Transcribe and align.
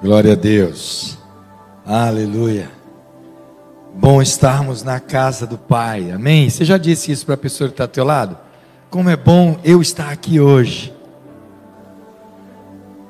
Glória 0.00 0.34
a 0.34 0.36
Deus. 0.36 1.18
Aleluia. 1.84 2.70
Bom 3.96 4.22
estarmos 4.22 4.84
na 4.84 5.00
casa 5.00 5.44
do 5.44 5.58
Pai. 5.58 6.12
Amém. 6.12 6.48
Você 6.48 6.64
já 6.64 6.78
disse 6.78 7.10
isso 7.10 7.26
para 7.26 7.34
a 7.34 7.38
pessoa 7.38 7.66
que 7.66 7.74
está 7.74 7.82
ao 7.82 7.88
teu 7.88 8.04
lado? 8.04 8.38
Como 8.90 9.10
é 9.10 9.16
bom 9.16 9.58
eu 9.64 9.82
estar 9.82 10.10
aqui 10.10 10.38
hoje. 10.38 10.94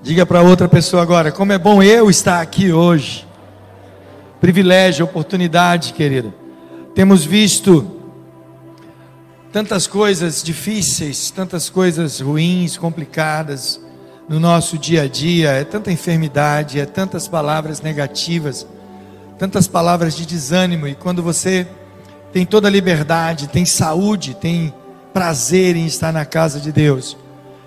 Diga 0.02 0.24
para 0.24 0.40
outra 0.40 0.66
pessoa 0.66 1.02
agora, 1.02 1.30
como 1.30 1.52
é 1.52 1.58
bom 1.58 1.82
eu 1.82 2.08
estar 2.08 2.40
aqui 2.40 2.72
hoje. 2.72 3.26
Privilégio, 4.40 5.04
oportunidade, 5.04 5.92
querida. 5.92 6.32
Temos 6.94 7.22
visto 7.22 8.00
tantas 9.52 9.86
coisas 9.86 10.42
difíceis, 10.42 11.30
tantas 11.30 11.68
coisas 11.68 12.18
ruins, 12.18 12.78
complicadas 12.78 13.78
no 14.28 14.38
nosso 14.38 14.76
dia 14.76 15.02
a 15.02 15.08
dia, 15.08 15.50
é 15.50 15.64
tanta 15.64 15.90
enfermidade, 15.90 16.78
é 16.78 16.84
tantas 16.84 17.26
palavras 17.26 17.80
negativas, 17.80 18.66
tantas 19.38 19.66
palavras 19.66 20.14
de 20.14 20.26
desânimo, 20.26 20.86
e 20.86 20.94
quando 20.94 21.22
você 21.22 21.66
tem 22.32 22.44
toda 22.44 22.68
a 22.68 22.70
liberdade, 22.70 23.48
tem 23.48 23.64
saúde, 23.64 24.34
tem 24.34 24.74
prazer 25.14 25.76
em 25.76 25.86
estar 25.86 26.12
na 26.12 26.24
casa 26.24 26.60
de 26.60 26.70
Deus, 26.70 27.16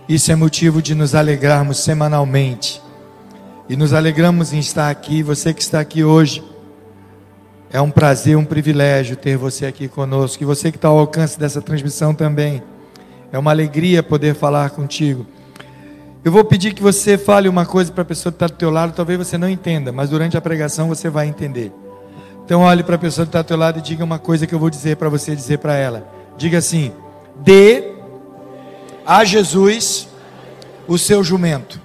isso 0.07 0.31
é 0.31 0.35
motivo 0.35 0.81
de 0.81 0.93
nos 0.93 1.15
alegrarmos 1.15 1.77
semanalmente. 1.77 2.81
E 3.69 3.77
nos 3.77 3.93
alegramos 3.93 4.51
em 4.51 4.59
estar 4.59 4.89
aqui, 4.89 5.23
você 5.23 5.53
que 5.53 5.61
está 5.61 5.79
aqui 5.79 6.03
hoje. 6.03 6.43
É 7.71 7.79
um 7.79 7.89
prazer, 7.89 8.35
um 8.35 8.43
privilégio 8.43 9.15
ter 9.15 9.37
você 9.37 9.65
aqui 9.65 9.87
conosco. 9.87 10.43
E 10.43 10.45
você 10.45 10.69
que 10.69 10.77
está 10.77 10.89
ao 10.89 10.99
alcance 10.99 11.39
dessa 11.39 11.61
transmissão 11.61 12.13
também. 12.13 12.61
É 13.31 13.39
uma 13.39 13.51
alegria 13.51 14.03
poder 14.03 14.35
falar 14.35 14.71
contigo. 14.71 15.25
Eu 16.23 16.31
vou 16.31 16.43
pedir 16.43 16.73
que 16.73 16.83
você 16.83 17.17
fale 17.17 17.49
uma 17.49 17.65
coisa 17.65 17.91
para 17.91 18.03
a 18.03 18.05
pessoa 18.05 18.31
que 18.31 18.35
está 18.35 18.45
do 18.45 18.53
teu 18.53 18.69
lado, 18.69 18.93
talvez 18.93 19.17
você 19.17 19.39
não 19.39 19.49
entenda, 19.49 19.91
mas 19.91 20.11
durante 20.11 20.37
a 20.37 20.41
pregação 20.41 20.87
você 20.87 21.09
vai 21.09 21.27
entender. 21.27 21.73
Então 22.45 22.61
olhe 22.61 22.83
para 22.83 22.95
a 22.95 22.99
pessoa 22.99 23.25
que 23.25 23.29
está 23.29 23.41
do 23.41 23.47
teu 23.47 23.57
lado 23.57 23.79
e 23.79 23.81
diga 23.81 24.03
uma 24.03 24.19
coisa 24.19 24.45
que 24.45 24.53
eu 24.53 24.59
vou 24.59 24.69
dizer 24.69 24.97
para 24.97 25.09
você 25.09 25.35
dizer 25.35 25.57
para 25.57 25.75
ela. 25.75 26.07
Diga 26.37 26.59
assim: 26.59 26.91
dê 27.37 27.93
a 29.03 29.23
Jesus 29.23 30.07
o 30.87 30.95
seu 30.95 31.23
jumento. 31.23 31.81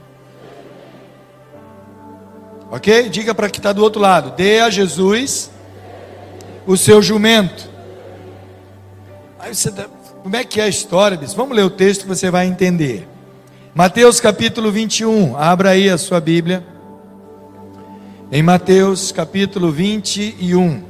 Ok? 2.71 3.09
Diga 3.09 3.35
para 3.35 3.49
que 3.49 3.59
está 3.59 3.73
do 3.73 3.83
outro 3.83 4.03
lado: 4.03 4.37
dê 4.37 4.61
a 4.61 4.69
Jesus 4.69 5.51
o 6.67 6.77
seu 6.77 7.01
jumento. 7.01 7.71
Aí 9.39 9.55
você, 9.55 9.73
como 10.23 10.37
é 10.37 10.45
que 10.45 10.61
é 10.61 10.65
a 10.65 10.69
história? 10.69 11.17
Bicho? 11.17 11.37
Vamos 11.37 11.57
ler 11.57 11.63
o 11.63 11.71
texto 11.71 12.03
que 12.03 12.09
você 12.09 12.31
vai 12.31 12.47
entender. 12.47 13.16
Mateus 13.77 14.21
capítulo 14.21 14.73
21, 14.73 15.37
abra 15.37 15.73
aí 15.73 15.91
a 15.91 15.99
sua 15.99 16.19
Bíblia. 16.19 16.67
Em 18.33 18.43
Mateus 18.43 19.13
capítulo 19.13 19.71
21. 19.71 20.83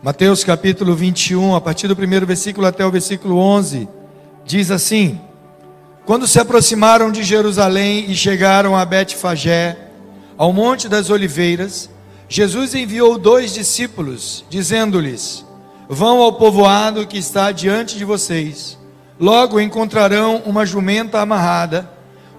Mateus 0.00 0.44
capítulo 0.44 0.94
21, 0.94 1.56
a 1.56 1.60
partir 1.60 1.88
do 1.88 1.96
primeiro 1.96 2.24
versículo 2.24 2.68
até 2.68 2.86
o 2.86 2.90
versículo 2.90 3.36
11, 3.36 3.88
diz 4.44 4.70
assim: 4.70 5.20
Quando 6.06 6.28
se 6.28 6.38
aproximaram 6.38 7.10
de 7.10 7.24
Jerusalém 7.24 8.08
e 8.08 8.14
chegaram 8.14 8.76
a 8.76 8.84
Betfagé, 8.84 9.76
ao 10.36 10.52
monte 10.52 10.88
das 10.88 11.10
oliveiras, 11.10 11.90
Jesus 12.28 12.76
enviou 12.76 13.18
dois 13.18 13.52
discípulos, 13.52 14.44
dizendo-lhes: 14.48 15.44
Vão 15.88 16.22
ao 16.22 16.34
povoado 16.34 17.04
que 17.04 17.18
está 17.18 17.50
diante 17.50 17.98
de 17.98 18.04
vocês. 18.04 18.78
Logo 19.18 19.58
encontrarão 19.58 20.42
uma 20.46 20.64
jumenta 20.64 21.18
amarrada, 21.18 21.90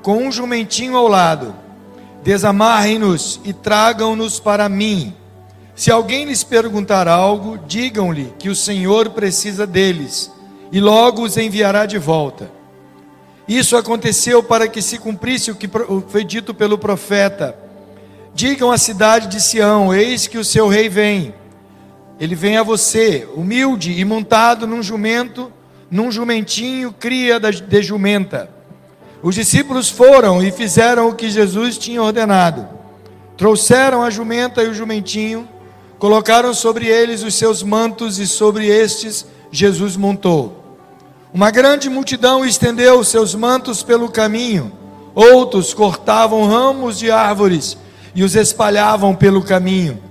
com 0.01 0.25
um 0.25 0.31
jumentinho 0.31 0.95
ao 0.95 1.09
lado. 1.09 1.53
Desamarrem-nos 2.23 3.41
e 3.43 3.51
tragam-nos 3.51 4.39
para 4.39 4.69
mim. 4.69 5.13
Se 5.79 5.89
alguém 5.89 6.25
lhes 6.25 6.43
perguntar 6.43 7.07
algo, 7.07 7.57
digam-lhe 7.57 8.33
que 8.37 8.49
o 8.49 8.55
Senhor 8.55 9.11
precisa 9.11 9.65
deles 9.65 10.29
e 10.73 10.79
logo 10.81 11.21
os 11.21 11.37
enviará 11.37 11.85
de 11.85 11.97
volta. 11.97 12.51
Isso 13.47 13.77
aconteceu 13.77 14.43
para 14.43 14.67
que 14.67 14.81
se 14.81 14.97
cumprisse 14.97 15.51
o 15.51 15.55
que 15.55 15.69
foi 16.09 16.25
dito 16.25 16.53
pelo 16.53 16.77
profeta. 16.77 17.57
Digam 18.35 18.73
à 18.73 18.77
cidade 18.77 19.27
de 19.27 19.39
Sião: 19.39 19.93
Eis 19.93 20.27
que 20.27 20.37
o 20.37 20.43
seu 20.43 20.67
rei 20.67 20.89
vem. 20.89 21.33
Ele 22.19 22.35
vem 22.35 22.57
a 22.57 22.63
você, 22.63 23.25
humilde 23.33 23.97
e 23.97 24.03
montado 24.03 24.67
num 24.67 24.83
jumento, 24.83 25.49
num 25.89 26.11
jumentinho, 26.11 26.91
cria 26.91 27.39
de 27.39 27.81
jumenta. 27.81 28.49
Os 29.23 29.33
discípulos 29.33 29.89
foram 29.89 30.43
e 30.43 30.51
fizeram 30.51 31.07
o 31.07 31.15
que 31.15 31.29
Jesus 31.29 31.77
tinha 31.77 32.03
ordenado. 32.03 32.67
Trouxeram 33.37 34.03
a 34.03 34.09
jumenta 34.09 34.61
e 34.61 34.67
o 34.67 34.73
jumentinho 34.73 35.47
Colocaram 35.99 36.53
sobre 36.53 36.87
eles 36.87 37.23
os 37.23 37.35
seus 37.35 37.61
mantos 37.61 38.19
e 38.19 38.25
sobre 38.25 38.67
estes 38.67 39.25
Jesus 39.51 39.97
montou. 39.97 40.77
Uma 41.33 41.51
grande 41.51 41.89
multidão 41.89 42.45
estendeu 42.45 42.99
os 42.99 43.09
seus 43.09 43.35
mantos 43.35 43.83
pelo 43.83 44.09
caminho. 44.09 44.71
Outros 45.13 45.73
cortavam 45.73 46.47
ramos 46.47 46.97
de 46.97 47.11
árvores 47.11 47.77
e 48.15 48.23
os 48.23 48.33
espalhavam 48.33 49.13
pelo 49.13 49.43
caminho. 49.43 50.01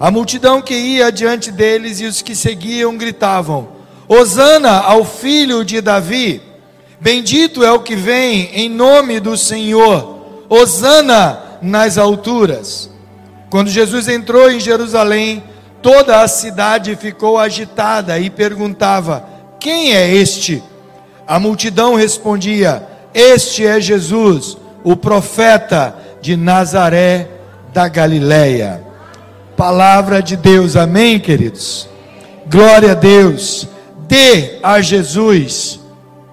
A 0.00 0.10
multidão 0.10 0.62
que 0.62 0.74
ia 0.74 1.12
diante 1.12 1.52
deles 1.52 2.00
e 2.00 2.06
os 2.06 2.22
que 2.22 2.34
seguiam 2.34 2.96
gritavam: 2.96 3.68
Hosana 4.08 4.80
ao 4.80 5.04
filho 5.04 5.64
de 5.66 5.82
Davi! 5.82 6.40
Bendito 6.98 7.62
é 7.62 7.70
o 7.70 7.80
que 7.80 7.94
vem 7.94 8.50
em 8.54 8.70
nome 8.70 9.20
do 9.20 9.36
Senhor! 9.36 10.16
Hosana 10.48 11.58
nas 11.60 11.98
alturas! 11.98 12.95
Quando 13.50 13.68
Jesus 13.68 14.08
entrou 14.08 14.50
em 14.50 14.58
Jerusalém, 14.58 15.42
toda 15.80 16.20
a 16.20 16.28
cidade 16.28 16.96
ficou 16.96 17.38
agitada 17.38 18.18
e 18.18 18.28
perguntava: 18.28 19.24
Quem 19.60 19.94
é 19.94 20.14
este? 20.14 20.62
A 21.26 21.38
multidão 21.38 21.94
respondia: 21.94 22.86
Este 23.14 23.66
é 23.66 23.80
Jesus, 23.80 24.56
o 24.82 24.96
profeta 24.96 25.96
de 26.20 26.36
Nazaré 26.36 27.28
da 27.72 27.88
Galileia. 27.88 28.84
Palavra 29.56 30.22
de 30.22 30.36
Deus, 30.36 30.76
amém, 30.76 31.18
queridos? 31.18 31.88
Glória 32.46 32.92
a 32.92 32.94
Deus. 32.94 33.66
Dê 34.08 34.58
a 34.62 34.80
Jesus 34.80 35.80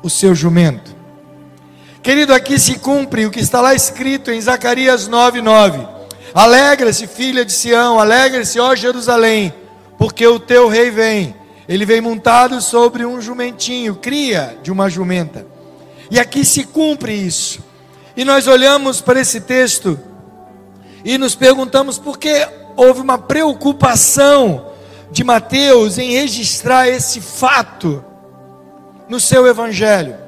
o 0.03 0.09
seu 0.09 0.35
jumento. 0.35 0.93
Querido, 2.03 2.33
aqui 2.33 2.59
se 2.59 2.77
cumpre 2.79 3.25
o 3.25 3.31
que 3.31 3.39
está 3.39 3.61
lá 3.61 3.73
escrito 3.73 4.29
em 4.29 4.41
Zacarias 4.41 5.07
9:9. 5.07 5.92
Alegra-se, 6.33 7.05
filha 7.05 7.45
de 7.45 7.51
Sião, 7.51 7.99
alegra-se, 7.99 8.59
ó 8.59 8.75
Jerusalém, 8.75 9.53
porque 9.97 10.25
o 10.25 10.39
teu 10.39 10.67
rei 10.67 10.89
vem. 10.89 11.35
Ele 11.67 11.85
vem 11.85 12.01
montado 12.01 12.59
sobre 12.61 13.05
um 13.05 13.21
jumentinho, 13.21 13.95
cria 13.95 14.57
de 14.63 14.71
uma 14.71 14.89
jumenta. 14.89 15.45
E 16.09 16.19
aqui 16.19 16.43
se 16.43 16.63
cumpre 16.63 17.13
isso. 17.13 17.63
E 18.15 18.25
nós 18.25 18.47
olhamos 18.47 18.99
para 18.99 19.19
esse 19.19 19.41
texto 19.41 19.99
e 21.05 21.17
nos 21.17 21.35
perguntamos 21.35 21.97
por 21.97 22.17
que 22.17 22.47
houve 22.75 23.01
uma 23.01 23.17
preocupação 23.17 24.71
de 25.11 25.23
Mateus 25.23 25.97
em 25.97 26.11
registrar 26.11 26.87
esse 26.87 27.21
fato 27.21 28.03
no 29.07 29.19
seu 29.19 29.45
evangelho. 29.47 30.22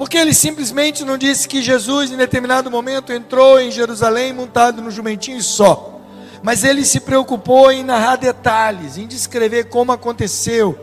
Porque 0.00 0.16
ele 0.16 0.32
simplesmente 0.32 1.04
não 1.04 1.18
disse 1.18 1.46
que 1.46 1.60
Jesus, 1.60 2.10
em 2.10 2.16
determinado 2.16 2.70
momento, 2.70 3.12
entrou 3.12 3.60
em 3.60 3.70
Jerusalém 3.70 4.32
montado 4.32 4.80
no 4.80 4.90
jumentinho 4.90 5.42
só. 5.42 6.00
Mas 6.42 6.64
ele 6.64 6.86
se 6.86 7.00
preocupou 7.00 7.70
em 7.70 7.84
narrar 7.84 8.16
detalhes, 8.16 8.96
em 8.96 9.06
descrever 9.06 9.64
como 9.64 9.92
aconteceu, 9.92 10.74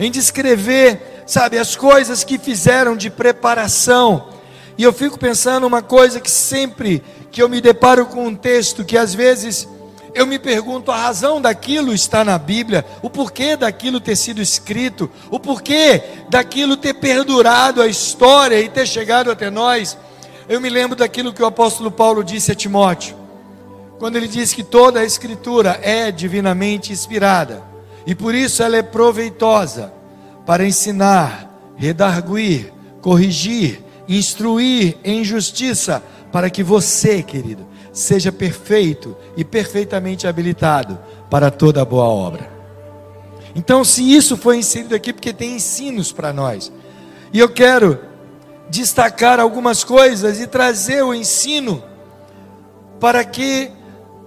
em 0.00 0.10
descrever, 0.10 1.24
sabe, 1.26 1.58
as 1.58 1.76
coisas 1.76 2.24
que 2.24 2.38
fizeram 2.38 2.96
de 2.96 3.10
preparação. 3.10 4.30
E 4.78 4.82
eu 4.82 4.94
fico 4.94 5.18
pensando 5.18 5.66
uma 5.66 5.82
coisa 5.82 6.18
que 6.18 6.30
sempre 6.30 7.04
que 7.30 7.42
eu 7.42 7.50
me 7.50 7.60
deparo 7.60 8.06
com 8.06 8.28
um 8.28 8.34
texto 8.34 8.82
que 8.82 8.96
às 8.96 9.12
vezes 9.12 9.68
eu 10.18 10.26
me 10.26 10.36
pergunto 10.36 10.90
a 10.90 10.96
razão 10.96 11.40
daquilo 11.40 11.94
está 11.94 12.24
na 12.24 12.36
Bíblia, 12.36 12.84
o 13.02 13.08
porquê 13.08 13.56
daquilo 13.56 14.00
ter 14.00 14.16
sido 14.16 14.42
escrito, 14.42 15.08
o 15.30 15.38
porquê 15.38 16.02
daquilo 16.28 16.76
ter 16.76 16.94
perdurado 16.94 17.80
a 17.80 17.86
história 17.86 18.60
e 18.60 18.68
ter 18.68 18.84
chegado 18.84 19.30
até 19.30 19.48
nós. 19.48 19.96
Eu 20.48 20.60
me 20.60 20.68
lembro 20.68 20.96
daquilo 20.96 21.32
que 21.32 21.40
o 21.40 21.46
apóstolo 21.46 21.88
Paulo 21.88 22.24
disse 22.24 22.50
a 22.50 22.54
Timóteo, 22.56 23.16
quando 24.00 24.16
ele 24.16 24.26
disse 24.26 24.56
que 24.56 24.64
toda 24.64 24.98
a 24.98 25.04
escritura 25.04 25.78
é 25.82 26.10
divinamente 26.10 26.92
inspirada 26.92 27.62
e 28.04 28.12
por 28.12 28.34
isso 28.34 28.60
ela 28.60 28.76
é 28.76 28.82
proveitosa 28.82 29.92
para 30.44 30.66
ensinar, 30.66 31.48
redarguir, 31.76 32.72
corrigir, 33.00 33.84
instruir 34.08 34.96
em 35.04 35.22
justiça, 35.22 36.02
para 36.32 36.50
que 36.50 36.64
você, 36.64 37.22
querido, 37.22 37.68
seja 37.92 38.30
perfeito 38.30 39.16
e 39.36 39.44
perfeitamente 39.44 40.26
habilitado 40.26 40.98
para 41.30 41.50
toda 41.50 41.84
boa 41.84 42.04
obra. 42.04 42.50
Então, 43.54 43.84
se 43.84 44.02
isso 44.14 44.36
foi 44.36 44.56
inserido 44.58 44.94
aqui, 44.94 45.12
porque 45.12 45.32
tem 45.32 45.56
ensinos 45.56 46.12
para 46.12 46.32
nós, 46.32 46.72
e 47.32 47.38
eu 47.38 47.48
quero 47.48 47.98
destacar 48.70 49.40
algumas 49.40 49.82
coisas 49.82 50.40
e 50.40 50.46
trazer 50.46 51.02
o 51.02 51.14
ensino 51.14 51.82
para 53.00 53.24
que, 53.24 53.70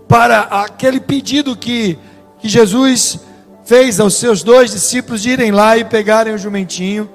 para 0.07 0.41
aquele 0.41 0.99
pedido 0.99 1.55
que, 1.55 1.97
que 2.39 2.49
Jesus 2.49 3.19
fez 3.63 3.99
aos 3.99 4.15
seus 4.15 4.43
dois 4.43 4.71
discípulos 4.71 5.21
de 5.21 5.29
irem 5.29 5.51
lá 5.51 5.77
e 5.77 5.85
pegarem 5.85 6.33
o 6.33 6.37
jumentinho. 6.37 7.09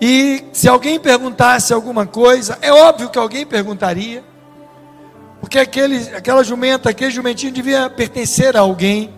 E 0.00 0.44
se 0.52 0.68
alguém 0.68 0.98
perguntasse 0.98 1.72
alguma 1.72 2.06
coisa, 2.06 2.58
é 2.60 2.72
óbvio 2.72 3.08
que 3.08 3.18
alguém 3.18 3.46
perguntaria, 3.46 4.22
porque 5.42 5.58
aquele, 5.58 5.96
aquela 6.14 6.44
jumenta, 6.44 6.88
aquele 6.88 7.10
jumentinho 7.10 7.50
devia 7.50 7.90
pertencer 7.90 8.56
a 8.56 8.60
alguém. 8.60 9.12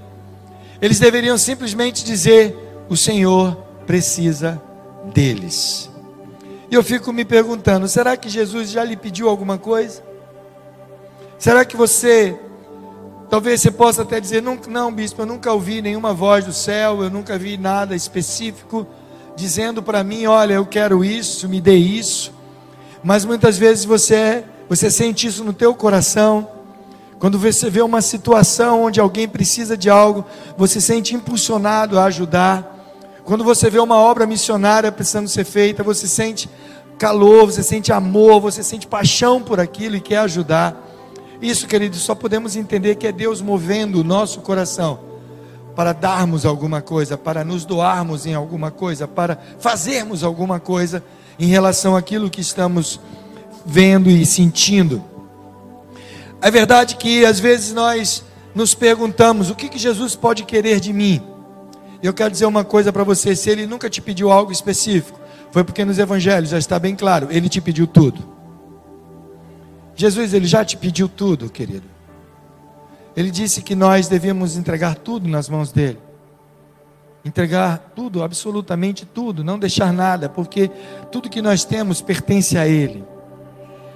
Eles 0.81 0.99
deveriam 0.99 1.37
simplesmente 1.37 2.03
dizer: 2.03 2.57
O 2.89 2.97
Senhor 2.97 3.55
precisa 3.87 4.61
deles. 5.13 5.91
E 6.71 6.75
eu 6.75 6.83
fico 6.83 7.13
me 7.13 7.27
perguntando: 7.27 7.87
será 7.87 8.17
que 8.17 8.31
Jesus 8.31 8.71
já 8.71 8.83
lhe 8.83 8.97
pediu 8.97 9.29
alguma 9.29 9.59
coisa? 9.59 10.03
Será 11.39 11.63
que 11.63 11.77
você, 11.77 12.35
talvez 13.29 13.61
você 13.61 13.71
possa 13.71 14.01
até 14.01 14.19
dizer: 14.19 14.41
não, 14.41 14.59
não, 14.67 14.91
bispo, 14.91 15.21
eu 15.21 15.27
nunca 15.27 15.53
ouvi 15.53 15.83
nenhuma 15.83 16.15
voz 16.15 16.47
do 16.47 16.55
céu, 16.55 17.03
eu 17.03 17.11
nunca 17.11 17.37
vi 17.37 17.59
nada 17.59 17.95
específico 17.95 18.87
dizendo 19.37 19.83
para 19.83 20.03
mim: 20.03 20.25
olha, 20.25 20.55
eu 20.55 20.65
quero 20.65 21.05
isso, 21.05 21.51
me 21.51 21.61
dê 21.61 21.77
isso. 21.77 22.33
Mas 23.03 23.27
muitas 23.27 23.59
vezes 23.59 23.85
você, 23.85 24.43
você 24.69 24.91
sente 24.91 25.27
isso 25.27 25.45
no 25.45 25.53
teu 25.53 25.75
coração. 25.75 26.49
Quando 27.19 27.39
você 27.39 27.71
vê 27.71 27.83
uma 27.83 28.03
situação 28.03 28.85
onde 28.85 29.01
alguém 29.01 29.29
precisa 29.29 29.77
de 29.77 29.89
algo, 29.89 30.25
você 30.57 30.81
se 30.81 30.87
sente 30.87 31.15
impulsionado 31.15 31.99
a 31.99 32.05
ajudar. 32.05 32.71
Quando 33.25 33.45
você 33.45 33.71
vê 33.71 33.79
uma 33.79 33.97
obra 33.97 34.27
missionária 34.27 34.93
precisando 34.93 35.29
ser 35.29 35.45
feita, 35.45 35.83
você 35.83 36.07
sente 36.07 36.49
calor, 36.99 37.47
você 37.47 37.63
sente 37.63 37.93
amor, 37.93 38.41
você 38.41 38.63
sente 38.63 38.87
paixão 38.87 39.43
por 39.43 39.59
aquilo 39.59 39.97
e 39.97 40.01
quer 40.01 40.19
ajudar. 40.19 40.77
Isso, 41.41 41.67
queridos, 41.67 42.01
só 42.01 42.15
podemos 42.15 42.57
entender 42.57 42.97
que 42.97 43.07
é 43.07 43.13
Deus 43.13 43.41
movendo 43.41 44.01
o 44.01 44.05
nosso 44.05 44.41
coração 44.41 45.01
para 45.75 45.93
darmos 45.93 46.47
alguma 46.47 46.81
coisa, 46.81 47.19
para 47.19 47.45
nos 47.45 47.65
doarmos 47.65 48.27
em 48.27 48.35
alguma 48.35 48.71
coisa, 48.71 49.09
para 49.09 49.39
fazermos 49.59 50.23
alguma 50.23 50.61
coisa 50.61 51.03
em 51.39 51.47
relação 51.47 51.97
àquilo 51.97 52.31
que 52.31 52.41
estamos 52.41 53.01
vendo 53.65 54.11
e 54.11 54.25
sentindo. 54.27 55.03
É 56.41 56.51
verdade 56.51 56.97
que 56.97 57.25
às 57.25 57.41
vezes 57.41 57.73
nós 57.73 58.25
nos 58.55 58.75
perguntamos: 58.75 59.51
o 59.51 59.55
que, 59.55 59.69
que 59.69 59.79
Jesus 59.79 60.15
pode 60.15 60.45
querer 60.45 60.81
de 60.81 60.93
mim? 60.93 61.23
Eu 62.03 62.13
quero 62.13 62.31
dizer 62.31 62.47
uma 62.47 62.65
coisa 62.65 62.93
para 62.93 63.03
você: 63.03 63.35
se 63.35 63.49
Ele 63.49 63.67
nunca 63.67 63.89
te 63.89 64.01
pediu 64.01 64.31
algo 64.31 64.53
específico, 64.53 65.19
foi 65.51 65.65
porque 65.65 65.85
nos 65.85 65.99
Evangelhos 65.99 66.51
já 66.51 66.59
está 66.59 66.79
bem 66.79 66.95
claro, 66.95 67.29
Ele 67.31 67.49
te 67.49 67.61
pediu 67.61 67.87
tudo. 67.87 68.35
Jesus, 69.97 70.35
Ele 70.35 70.47
já 70.47 70.65
te 70.65 70.77
pediu 70.77 71.09
tudo, 71.09 71.49
querido. 71.49 71.95
Ele 73.17 73.31
disse 73.31 73.63
que 73.63 73.75
nós 73.75 74.09
devíamos 74.09 74.57
entregar 74.57 74.97
tudo 74.97 75.29
nas 75.29 75.49
mãos 75.49 75.71
dele. 75.71 75.99
Entregar 77.25 77.93
tudo, 77.95 78.23
absolutamente 78.23 79.07
tudo, 79.07 79.43
não 79.43 79.59
deixar 79.59 79.93
nada, 79.93 80.29
porque 80.29 80.71
tudo 81.11 81.31
que 81.31 81.41
nós 81.41 81.65
temos 81.65 82.03
pertence 82.03 82.59
a 82.59 82.69
Ele. 82.69 83.03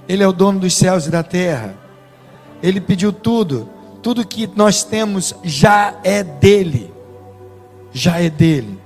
Ele 0.08 0.22
é 0.22 0.26
o 0.26 0.32
dono 0.32 0.60
dos 0.60 0.75
céus 0.75 1.06
e 1.06 1.10
da 1.10 1.22
terra. 1.22 1.75
Ele 2.62 2.81
pediu 2.81 3.12
tudo, 3.12 3.69
tudo 4.02 4.26
que 4.26 4.49
nós 4.56 4.82
temos 4.82 5.34
já 5.44 5.94
é 6.02 6.25
dele. 6.25 6.93
Já 7.93 8.20
é 8.20 8.31
dele. 8.31 8.81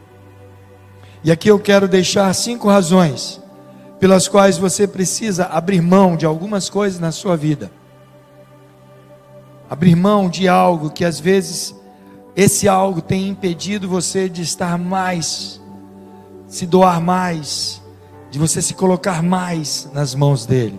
E 1.22 1.30
aqui 1.30 1.48
eu 1.48 1.58
quero 1.58 1.86
deixar 1.86 2.32
cinco 2.34 2.68
razões 2.68 3.40
pelas 4.00 4.26
quais 4.26 4.58
você 4.58 4.88
precisa 4.88 5.46
abrir 5.46 5.80
mão 5.80 6.16
de 6.16 6.26
algumas 6.26 6.68
coisas 6.68 6.98
na 6.98 7.12
sua 7.12 7.36
vida 7.36 7.70
abrir 9.72 9.96
mão 9.96 10.28
de 10.28 10.46
algo 10.46 10.90
que 10.90 11.02
às 11.02 11.18
vezes 11.18 11.74
esse 12.36 12.68
algo 12.68 13.00
tem 13.00 13.26
impedido 13.26 13.88
você 13.88 14.28
de 14.28 14.42
estar 14.42 14.76
mais, 14.76 15.62
se 16.46 16.66
doar 16.66 17.00
mais, 17.00 17.80
de 18.30 18.38
você 18.38 18.60
se 18.60 18.74
colocar 18.74 19.22
mais 19.22 19.88
nas 19.94 20.14
mãos 20.14 20.44
dele. 20.44 20.78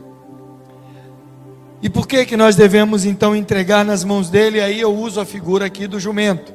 E 1.83 1.89
por 1.89 2.07
que 2.07 2.25
que 2.25 2.37
nós 2.37 2.55
devemos 2.55 3.03
então 3.03 3.35
entregar 3.35 3.83
nas 3.83 4.05
mãos 4.05 4.29
dele? 4.29 4.61
Aí 4.61 4.79
eu 4.79 4.95
uso 4.95 5.19
a 5.19 5.25
figura 5.25 5.65
aqui 5.65 5.85
do 5.85 5.99
jumento. 5.99 6.53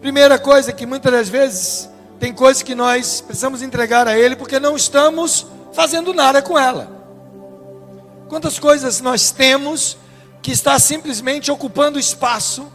Primeira 0.00 0.38
coisa 0.38 0.72
que 0.72 0.86
muitas 0.86 1.12
das 1.12 1.28
vezes 1.28 1.90
tem 2.18 2.32
coisas 2.32 2.62
que 2.62 2.74
nós 2.74 3.20
precisamos 3.20 3.60
entregar 3.60 4.08
a 4.08 4.18
ele 4.18 4.34
porque 4.34 4.58
não 4.58 4.74
estamos 4.74 5.46
fazendo 5.74 6.14
nada 6.14 6.40
com 6.40 6.58
ela. 6.58 6.90
Quantas 8.26 8.58
coisas 8.58 9.02
nós 9.02 9.30
temos 9.30 9.98
que 10.40 10.50
está 10.50 10.78
simplesmente 10.78 11.50
ocupando 11.50 11.98
espaço 11.98 12.72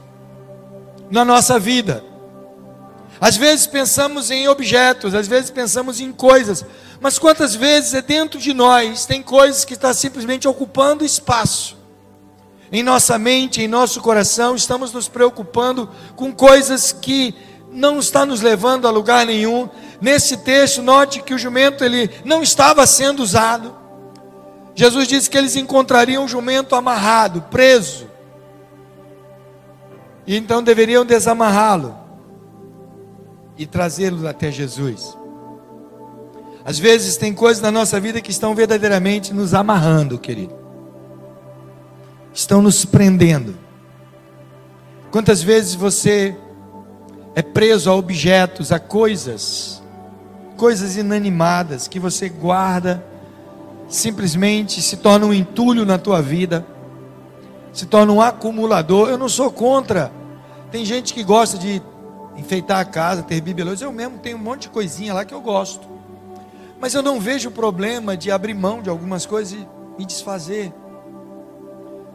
na 1.09 1.25
nossa 1.25 1.57
vida. 1.57 2.03
Às 3.21 3.37
vezes 3.37 3.67
pensamos 3.67 4.31
em 4.31 4.47
objetos, 4.47 5.13
às 5.13 5.27
vezes 5.27 5.51
pensamos 5.51 6.01
em 6.01 6.11
coisas, 6.11 6.65
mas 6.99 7.19
quantas 7.19 7.53
vezes 7.53 7.93
é 7.93 8.01
dentro 8.01 8.39
de 8.39 8.51
nós 8.51 9.05
tem 9.05 9.21
coisas 9.21 9.63
que 9.63 9.75
está 9.75 9.93
simplesmente 9.93 10.47
ocupando 10.47 11.05
espaço 11.05 11.77
em 12.71 12.81
nossa 12.81 13.19
mente, 13.19 13.61
em 13.61 13.67
nosso 13.67 14.01
coração, 14.01 14.55
estamos 14.55 14.91
nos 14.91 15.07
preocupando 15.07 15.87
com 16.15 16.33
coisas 16.33 16.91
que 16.91 17.35
não 17.69 17.99
está 17.99 18.25
nos 18.25 18.41
levando 18.41 18.87
a 18.87 18.91
lugar 18.91 19.25
nenhum. 19.25 19.69
Nesse 19.99 20.37
texto, 20.37 20.81
note 20.81 21.21
que 21.21 21.33
o 21.33 21.37
jumento 21.37 21.83
ele 21.83 22.09
não 22.23 22.41
estava 22.41 22.87
sendo 22.87 23.21
usado. 23.21 23.75
Jesus 24.73 25.07
disse 25.07 25.29
que 25.29 25.37
eles 25.37 25.57
encontrariam 25.57 26.23
o 26.23 26.27
jumento 26.27 26.73
amarrado, 26.73 27.41
preso. 27.51 28.09
E 30.25 30.37
então 30.37 30.63
deveriam 30.63 31.05
desamarrá-lo 31.05 32.00
e 33.57 33.65
trazê-lo 33.65 34.27
até 34.27 34.51
Jesus. 34.51 35.17
Às 36.63 36.77
vezes 36.77 37.17
tem 37.17 37.33
coisas 37.33 37.61
na 37.61 37.71
nossa 37.71 37.99
vida 37.99 38.21
que 38.21 38.31
estão 38.31 38.53
verdadeiramente 38.53 39.33
nos 39.33 39.53
amarrando, 39.53 40.17
querido. 40.19 40.53
Estão 42.33 42.61
nos 42.61 42.85
prendendo. 42.85 43.55
Quantas 45.11 45.41
vezes 45.41 45.75
você 45.75 46.35
é 47.35 47.41
preso 47.41 47.89
a 47.89 47.95
objetos, 47.95 48.71
a 48.71 48.79
coisas, 48.79 49.81
coisas 50.55 50.95
inanimadas 50.95 51.87
que 51.87 51.99
você 51.99 52.29
guarda 52.29 53.03
simplesmente 53.89 54.81
se 54.81 54.97
torna 54.97 55.25
um 55.25 55.33
entulho 55.33 55.85
na 55.85 55.97
tua 55.97 56.21
vida, 56.21 56.65
se 57.73 57.85
torna 57.85 58.13
um 58.13 58.21
acumulador. 58.21 59.09
Eu 59.09 59.17
não 59.17 59.27
sou 59.27 59.51
contra. 59.51 60.11
Tem 60.71 60.85
gente 60.85 61.13
que 61.13 61.23
gosta 61.23 61.57
de 61.57 61.81
enfeitar 62.35 62.79
a 62.79 62.85
casa, 62.85 63.23
ter 63.23 63.41
bibelôs. 63.41 63.81
Eu 63.81 63.91
mesmo 63.91 64.19
tenho 64.19 64.37
um 64.37 64.41
monte 64.41 64.63
de 64.63 64.69
coisinha 64.69 65.13
lá 65.13 65.25
que 65.25 65.33
eu 65.33 65.41
gosto. 65.41 65.87
Mas 66.79 66.93
eu 66.93 67.01
não 67.01 67.19
vejo 67.19 67.51
problema 67.51 68.17
de 68.17 68.31
abrir 68.31 68.53
mão 68.53 68.81
de 68.81 68.89
algumas 68.89 69.25
coisas 69.25 69.53
e 69.53 69.67
me 69.97 70.05
desfazer. 70.05 70.73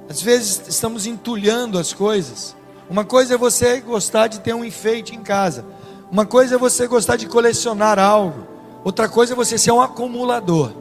Às 0.09 0.21
vezes 0.21 0.63
estamos 0.69 1.07
entulhando 1.07 1.79
as 1.79 1.93
coisas. 1.93 2.57
Uma 2.89 3.05
coisa 3.05 3.35
é 3.35 3.37
você 3.39 3.81
gostar 3.81 4.29
de 4.29 4.41
ter 4.41 4.55
um 4.55 4.65
enfeite 4.65 5.15
em 5.15 5.23
casa. 5.23 5.65
Uma 6.11 6.25
coisa 6.25 6.55
é 6.55 6.59
você 6.59 6.87
gostar 6.87 7.17
de 7.17 7.27
colecionar 7.27 7.99
algo. 7.99 8.47
Outra 8.85 9.09
coisa 9.09 9.33
é 9.33 9.37
você 9.37 9.59
ser 9.59 9.73
um 9.73 9.81
acumulador. 9.81 10.73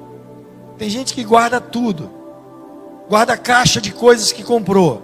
Tem 0.77 0.89
gente 0.89 1.13
que 1.13 1.23
guarda 1.23 1.59
tudo, 1.61 2.11
guarda 3.09 3.37
caixa 3.37 3.79
de 3.79 3.91
coisas 3.91 4.31
que 4.31 4.43
comprou. 4.43 5.01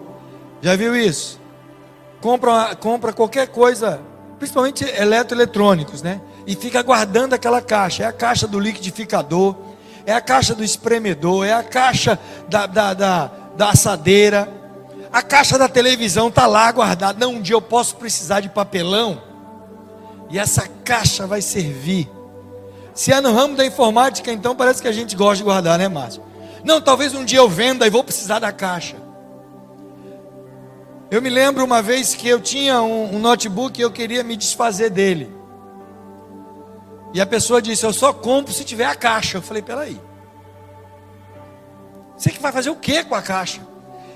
Já 0.61 0.75
viu 0.75 0.95
isso? 0.95 1.39
Compra, 2.19 2.75
compra 2.75 3.13
qualquer 3.13 3.47
coisa, 3.47 3.99
principalmente 4.41 4.83
eletroeletrônicos, 4.83 6.01
né? 6.01 6.19
E 6.47 6.55
fica 6.55 6.81
guardando 6.81 7.33
aquela 7.33 7.61
caixa. 7.61 8.03
É 8.03 8.07
a 8.07 8.11
caixa 8.11 8.47
do 8.47 8.59
liquidificador, 8.59 9.55
é 10.05 10.13
a 10.13 10.19
caixa 10.19 10.55
do 10.55 10.63
espremedor, 10.63 11.45
é 11.45 11.53
a 11.53 11.61
caixa 11.61 12.17
da, 12.49 12.65
da, 12.65 12.93
da, 12.95 13.31
da 13.55 13.69
assadeira, 13.69 14.51
a 15.13 15.21
caixa 15.21 15.57
da 15.59 15.69
televisão 15.69 16.29
está 16.29 16.47
lá 16.47 16.71
guardada. 16.71 17.19
Não, 17.19 17.35
um 17.35 17.41
dia 17.41 17.55
eu 17.55 17.61
posso 17.61 17.95
precisar 17.97 18.39
de 18.39 18.49
papelão, 18.49 19.21
e 20.31 20.39
essa 20.39 20.67
caixa 20.83 21.27
vai 21.27 21.41
servir 21.41 22.09
se 22.93 23.11
é 23.11 23.21
no 23.21 23.33
ramo 23.33 23.55
da 23.55 23.65
informática, 23.65 24.31
então 24.31 24.55
parece 24.55 24.81
que 24.81 24.87
a 24.87 24.91
gente 24.91 25.15
gosta 25.15 25.37
de 25.37 25.43
guardar, 25.43 25.79
né, 25.79 25.87
Márcio? 25.87 26.21
Não, 26.63 26.81
talvez 26.81 27.13
um 27.15 27.23
dia 27.23 27.39
eu 27.39 27.49
venda 27.49 27.87
e 27.87 27.89
vou 27.89 28.03
precisar 28.03 28.39
da 28.39 28.51
caixa. 28.51 28.95
Eu 31.11 31.21
me 31.21 31.29
lembro 31.29 31.65
uma 31.65 31.81
vez 31.81 32.15
que 32.15 32.25
eu 32.25 32.39
tinha 32.39 32.81
um, 32.81 33.17
um 33.17 33.19
notebook 33.19 33.77
e 33.77 33.83
eu 33.83 33.91
queria 33.91 34.23
me 34.23 34.37
desfazer 34.37 34.89
dele. 34.89 35.29
E 37.13 37.19
a 37.19 37.25
pessoa 37.25 37.61
disse: 37.61 37.85
Eu 37.85 37.91
só 37.91 38.13
compro 38.13 38.53
se 38.53 38.63
tiver 38.63 38.85
a 38.85 38.95
caixa. 38.95 39.37
Eu 39.37 39.41
falei: 39.41 39.61
Peraí. 39.61 39.99
Você 42.15 42.29
que 42.29 42.41
vai 42.41 42.53
fazer 42.53 42.69
o 42.69 42.77
que 42.77 43.03
com 43.03 43.13
a 43.13 43.21
caixa? 43.21 43.59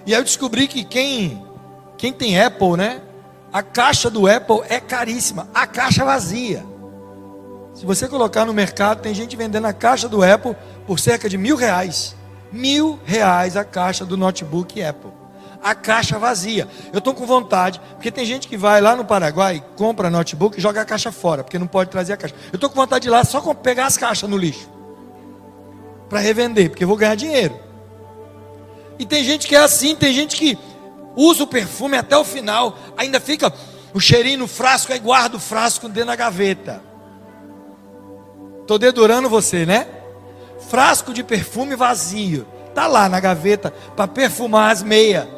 E 0.05 0.13
aí 0.13 0.21
eu 0.21 0.23
descobri 0.23 0.69
que 0.69 0.85
quem, 0.85 1.45
quem 1.97 2.13
tem 2.13 2.39
Apple, 2.41 2.77
né? 2.77 3.01
A 3.51 3.61
caixa 3.61 4.09
do 4.09 4.25
Apple 4.25 4.61
é 4.69 4.79
caríssima, 4.79 5.49
a 5.53 5.67
caixa 5.67 6.05
vazia. 6.05 6.63
Se 7.73 7.85
você 7.85 8.07
colocar 8.07 8.45
no 8.45 8.53
mercado, 8.53 9.01
tem 9.01 9.13
gente 9.13 9.35
vendendo 9.35 9.65
a 9.65 9.73
caixa 9.73 10.07
do 10.07 10.23
Apple 10.23 10.55
por 10.87 10.97
cerca 10.97 11.27
de 11.27 11.37
mil 11.37 11.57
reais. 11.57 12.15
Mil 12.53 12.97
reais 13.03 13.57
a 13.57 13.65
caixa 13.65 14.05
do 14.05 14.15
notebook 14.15 14.81
Apple. 14.81 15.24
A 15.65 15.73
caixa 15.73 16.19
vazia. 16.19 16.67
Eu 16.93 16.99
estou 16.99 17.11
com 17.11 17.25
vontade, 17.25 17.81
porque 17.95 18.11
tem 18.11 18.23
gente 18.23 18.47
que 18.47 18.55
vai 18.55 18.79
lá 18.79 18.95
no 18.95 19.03
Paraguai, 19.03 19.65
compra 19.75 20.11
notebook 20.11 20.59
e 20.59 20.61
joga 20.61 20.81
a 20.81 20.85
caixa 20.85 21.11
fora, 21.11 21.43
porque 21.43 21.57
não 21.57 21.65
pode 21.65 21.89
trazer 21.89 22.13
a 22.13 22.17
caixa. 22.17 22.35
Eu 22.53 22.57
estou 22.57 22.69
com 22.69 22.75
vontade 22.75 23.01
de 23.01 23.07
ir 23.07 23.11
lá 23.11 23.23
só 23.23 23.41
pegar 23.51 23.87
as 23.87 23.97
caixas 23.97 24.29
no 24.29 24.37
lixo. 24.37 24.69
Para 26.07 26.19
revender, 26.19 26.69
porque 26.69 26.83
eu 26.83 26.87
vou 26.87 26.95
ganhar 26.95 27.15
dinheiro. 27.15 27.59
E 28.99 29.07
tem 29.07 29.23
gente 29.23 29.47
que 29.47 29.55
é 29.55 29.59
assim, 29.59 29.95
tem 29.95 30.13
gente 30.13 30.35
que 30.35 30.55
usa 31.15 31.41
o 31.41 31.47
perfume 31.47 31.97
até 31.97 32.15
o 32.15 32.23
final, 32.23 32.77
ainda 32.95 33.19
fica 33.19 33.51
o 33.91 33.99
cheirinho 33.99 34.37
no 34.37 34.47
frasco, 34.47 34.93
aí 34.93 34.99
guarda 34.99 35.35
o 35.35 35.39
frasco 35.39 35.89
dentro 35.89 36.09
da 36.09 36.15
gaveta. 36.15 36.79
Estou 38.61 38.77
dedurando 38.77 39.27
você, 39.27 39.65
né? 39.65 39.87
Frasco 40.69 41.11
de 41.11 41.23
perfume 41.23 41.75
vazio. 41.75 42.45
Tá 42.75 42.85
lá 42.85 43.09
na 43.09 43.19
gaveta 43.19 43.71
para 43.95 44.07
perfumar 44.07 44.71
as 44.71 44.83
meias. 44.83 45.34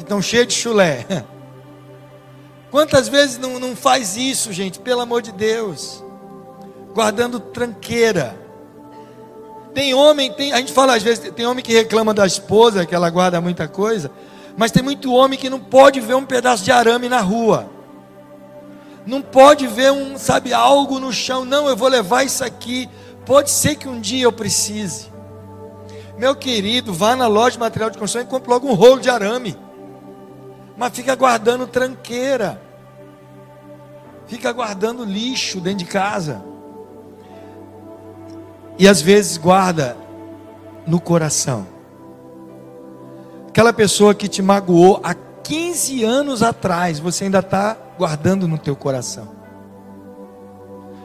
Que 0.00 0.04
estão 0.04 0.22
cheias 0.22 0.46
de 0.46 0.54
chulé. 0.54 1.04
Quantas 2.70 3.06
vezes 3.06 3.36
não, 3.36 3.60
não 3.60 3.76
faz 3.76 4.16
isso, 4.16 4.50
gente? 4.50 4.78
Pelo 4.78 5.02
amor 5.02 5.20
de 5.20 5.30
Deus. 5.30 6.02
Guardando 6.94 7.38
tranqueira. 7.38 8.34
Tem 9.74 9.92
homem, 9.92 10.32
tem, 10.32 10.54
a 10.54 10.56
gente 10.56 10.72
fala 10.72 10.96
às 10.96 11.02
vezes, 11.02 11.30
tem 11.32 11.44
homem 11.46 11.62
que 11.62 11.74
reclama 11.74 12.14
da 12.14 12.26
esposa, 12.26 12.86
que 12.86 12.94
ela 12.94 13.10
guarda 13.10 13.42
muita 13.42 13.68
coisa, 13.68 14.10
mas 14.56 14.72
tem 14.72 14.82
muito 14.82 15.12
homem 15.12 15.38
que 15.38 15.50
não 15.50 15.60
pode 15.60 16.00
ver 16.00 16.14
um 16.14 16.24
pedaço 16.24 16.64
de 16.64 16.72
arame 16.72 17.06
na 17.06 17.20
rua. 17.20 17.68
Não 19.04 19.20
pode 19.20 19.66
ver 19.66 19.92
um, 19.92 20.16
sabe, 20.16 20.54
algo 20.54 20.98
no 20.98 21.12
chão. 21.12 21.44
Não, 21.44 21.68
eu 21.68 21.76
vou 21.76 21.88
levar 21.88 22.24
isso 22.24 22.42
aqui. 22.42 22.88
Pode 23.26 23.50
ser 23.50 23.74
que 23.74 23.86
um 23.86 24.00
dia 24.00 24.24
eu 24.24 24.32
precise. 24.32 25.08
Meu 26.16 26.34
querido, 26.34 26.90
vá 26.94 27.14
na 27.14 27.26
loja 27.26 27.52
de 27.52 27.58
material 27.58 27.90
de 27.90 27.98
construção 27.98 28.22
e 28.22 28.30
compre 28.30 28.50
logo 28.50 28.66
um 28.66 28.74
rolo 28.74 28.98
de 28.98 29.10
arame. 29.10 29.56
Mas 30.80 30.94
fica 30.94 31.14
guardando 31.14 31.66
tranqueira. 31.66 32.58
Fica 34.26 34.50
guardando 34.50 35.04
lixo 35.04 35.60
dentro 35.60 35.80
de 35.80 35.84
casa. 35.84 36.42
E 38.78 38.88
às 38.88 39.02
vezes 39.02 39.36
guarda 39.36 39.94
no 40.86 40.98
coração. 40.98 41.66
Aquela 43.46 43.74
pessoa 43.74 44.14
que 44.14 44.26
te 44.26 44.40
magoou 44.40 45.02
há 45.04 45.14
15 45.14 46.02
anos 46.02 46.42
atrás, 46.42 46.98
você 46.98 47.24
ainda 47.24 47.40
está 47.40 47.76
guardando 47.98 48.48
no 48.48 48.56
teu 48.56 48.74
coração. 48.74 49.28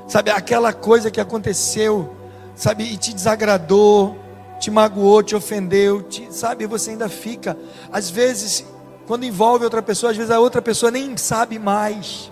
Sabe, 0.07 0.31
aquela 0.31 0.71
coisa 0.71 1.11
que 1.11 1.19
aconteceu, 1.19 2.15
sabe, 2.55 2.85
e 2.85 2.95
te 2.95 3.13
desagradou, 3.13 4.17
te 4.57 4.71
magoou, 4.71 5.21
te 5.21 5.35
ofendeu, 5.35 6.01
te, 6.01 6.33
sabe, 6.33 6.65
você 6.65 6.91
ainda 6.91 7.09
fica. 7.09 7.57
Às 7.91 8.09
vezes, 8.09 8.63
quando 9.05 9.23
envolve 9.23 9.63
outra 9.63 9.81
pessoa, 9.81 10.11
às 10.11 10.17
vezes 10.17 10.31
a 10.31 10.39
outra 10.39 10.61
pessoa 10.61 10.91
nem 10.91 11.15
sabe 11.17 11.59
mais, 11.59 12.31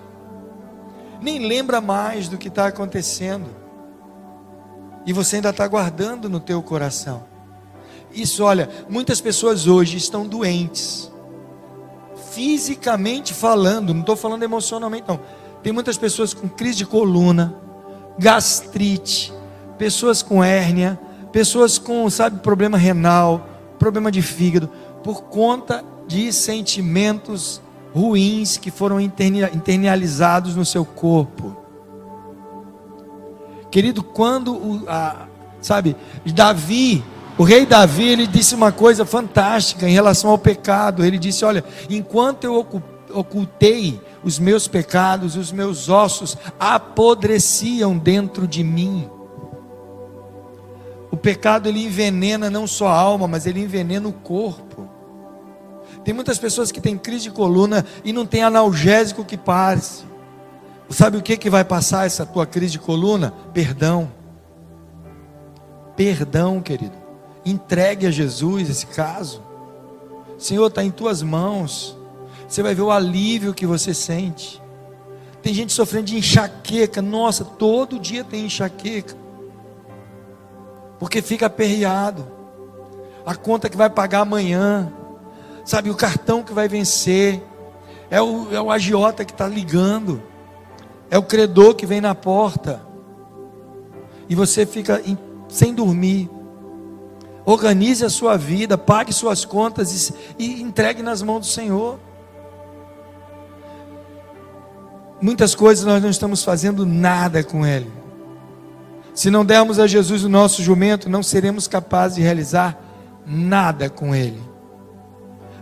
nem 1.21 1.45
lembra 1.45 1.79
mais 1.79 2.27
do 2.27 2.37
que 2.37 2.47
está 2.47 2.67
acontecendo 2.67 3.63
e 5.05 5.13
você 5.13 5.37
ainda 5.37 5.49
está 5.49 5.67
guardando 5.67 6.29
no 6.29 6.39
teu 6.39 6.61
coração. 6.61 7.23
Isso, 8.13 8.43
olha, 8.43 8.69
muitas 8.89 9.19
pessoas 9.19 9.67
hoje 9.67 9.97
estão 9.97 10.25
doentes, 10.25 11.11
fisicamente 12.31 13.33
falando, 13.33 13.93
não 13.93 14.01
estou 14.01 14.15
falando 14.15 14.43
emocionalmente, 14.43 15.07
não. 15.07 15.19
Tem 15.61 15.73
muitas 15.73 15.97
pessoas 15.97 16.33
com 16.33 16.47
crise 16.47 16.77
de 16.77 16.85
coluna, 16.85 17.55
gastrite, 18.17 19.33
pessoas 19.77 20.21
com 20.21 20.43
hérnia, 20.43 20.99
pessoas 21.31 21.77
com, 21.77 22.09
sabe, 22.09 22.39
problema 22.39 22.77
renal, 22.77 23.47
problema 23.79 24.11
de 24.11 24.21
fígado, 24.21 24.69
por 25.03 25.23
conta 25.23 25.83
de 26.07 26.31
sentimentos 26.31 27.62
ruins 27.93 28.57
que 28.57 28.72
foram 28.72 29.00
internalizados 29.00 30.55
no 30.55 30.65
seu 30.65 30.83
corpo. 30.83 31.55
Querido, 33.69 34.03
quando 34.03 34.53
o, 34.53 34.83
a, 34.88 35.27
sabe, 35.62 35.95
Davi, 36.25 37.03
o 37.38 37.43
rei 37.43 37.65
Davi, 37.65 38.03
ele 38.03 38.27
disse 38.27 38.53
uma 38.53 38.72
coisa 38.72 39.05
fantástica 39.05 39.88
em 39.89 39.93
relação 39.93 40.29
ao 40.29 40.38
pecado. 40.38 41.03
Ele 41.03 41.17
disse: 41.17 41.43
Olha, 41.43 41.63
enquanto 41.89 42.43
eu 42.43 42.65
ocultei 43.12 44.00
os 44.24 44.38
meus 44.38 44.67
pecados, 44.67 45.36
os 45.36 45.51
meus 45.51 45.89
ossos 45.89 46.38
apodreciam 46.60 47.98
dentro 47.98 48.48
de 48.48 48.63
mim. 48.63 49.10
O 51.12 51.17
pecado 51.17 51.69
ele 51.69 51.86
envenena 51.86 52.50
não 52.50 52.65
só 52.67 52.88
a 52.88 52.95
alma, 52.95 53.27
mas 53.27 53.45
ele 53.45 53.60
envenena 53.60 54.07
o 54.07 54.13
corpo. 54.13 54.89
Tem 56.03 56.13
muitas 56.13 56.38
pessoas 56.38 56.72
que 56.72 56.81
têm 56.81 56.98
crise 56.98 57.24
de 57.24 57.31
coluna 57.31 57.86
e 58.03 58.12
não 58.12 58.25
tem 58.25 58.43
analgésico 58.43 59.24
que 59.24 59.38
passe. 59.38 60.03
Sabe 60.89 61.17
o 61.17 61.22
que, 61.22 61.38
que 61.38 61.50
vai 61.50 61.63
passar 61.63 62.05
essa 62.05 62.25
tua 62.25 62.45
crise 62.45 62.74
de 62.74 62.79
coluna? 62.79 63.33
Perdão. 63.53 64.12
Perdão, 65.95 66.62
querido. 66.62 66.95
Entregue 67.45 68.05
a 68.05 68.12
Jesus 68.12 68.69
esse 68.69 68.86
caso. 68.88 69.41
Senhor, 70.38 70.67
está 70.67 70.83
em 70.83 70.91
tuas 70.91 71.22
mãos. 71.22 71.98
Você 72.48 72.62
vai 72.62 72.75
ver 72.75 72.81
o 72.81 72.91
alívio 72.91 73.53
que 73.53 73.65
você 73.65 73.93
sente. 73.93 74.62
Tem 75.41 75.53
gente 75.53 75.74
sofrendo 75.74 76.05
de 76.05 76.17
enxaqueca. 76.17 77.01
Nossa, 77.01 77.43
todo 77.43 78.00
dia 78.00 78.24
tem 78.24 78.45
enxaqueca. 78.45 79.15
Porque 81.00 81.22
fica 81.22 81.48
aperreado. 81.48 82.25
A 83.25 83.36
conta 83.36 83.69
que 83.69 83.77
vai 83.77 83.89
pagar 83.89 84.22
amanhã. 84.22 84.91
Sabe, 85.65 85.89
o 85.89 85.96
cartão 85.96 86.43
que 86.43 86.53
vai 86.53 86.67
vencer. 86.67 87.41
É 88.10 88.22
o, 88.22 88.53
é 88.53 88.62
o 88.62 88.70
agiota 88.70 89.25
que 89.25 89.32
está 89.32 89.48
ligando 89.48 90.22
é 91.13 91.17
o 91.20 91.22
credor 91.22 91.75
que 91.75 91.86
vem 91.86 92.01
na 92.01 92.15
porta, 92.15 92.82
e 94.27 94.34
você 94.34 94.65
fica 94.65 95.00
sem 95.48 95.72
dormir. 95.72 96.27
Organize 97.46 98.03
a 98.03 98.10
sua 98.10 98.36
vida, 98.36 98.79
pague 98.79 99.13
suas 99.13 99.46
contas 99.46 100.10
e, 100.39 100.43
e 100.43 100.62
entregue 100.63 101.03
nas 101.03 101.22
mãos 101.22 101.41
do 101.41 101.46
Senhor. 101.46 102.00
Muitas 105.22 105.53
coisas 105.53 105.86
nós 105.86 106.01
não 106.01 106.10
estamos 106.10 106.43
fazendo 106.43 106.84
nada 106.84 107.43
com 107.43 107.63
Ele. 107.63 107.91
Se 109.13 109.29
não 109.29 109.46
dermos 109.46 109.77
a 109.77 109.86
Jesus 109.86 110.24
o 110.24 110.29
nosso 110.29 110.63
jumento, 110.63 111.08
não 111.08 111.22
seremos 111.22 111.67
capazes 111.67 112.15
de 112.15 112.24
realizar 112.24 112.75
nada 113.24 113.88
com 113.88 114.15
Ele. 114.15 114.41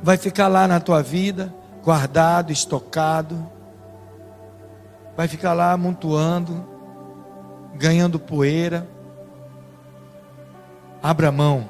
Vai 0.01 0.17
ficar 0.17 0.47
lá 0.47 0.67
na 0.67 0.79
tua 0.79 1.01
vida, 1.01 1.53
guardado, 1.83 2.51
estocado 2.51 3.51
vai 5.15 5.27
ficar 5.27 5.53
lá 5.53 5.71
amontoando, 5.71 6.65
ganhando 7.75 8.19
poeira. 8.19 8.87
Abra 11.03 11.31
mão, 11.31 11.69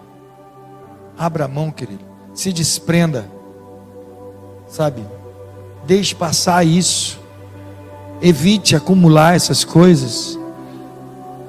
abra 1.18 1.48
mão, 1.48 1.72
querido, 1.72 2.04
se 2.34 2.52
desprenda, 2.52 3.26
sabe? 4.68 5.06
Deixe 5.86 6.14
passar 6.14 6.66
isso, 6.66 7.20
evite 8.22 8.76
acumular 8.76 9.36
essas 9.36 9.64
coisas. 9.64 10.38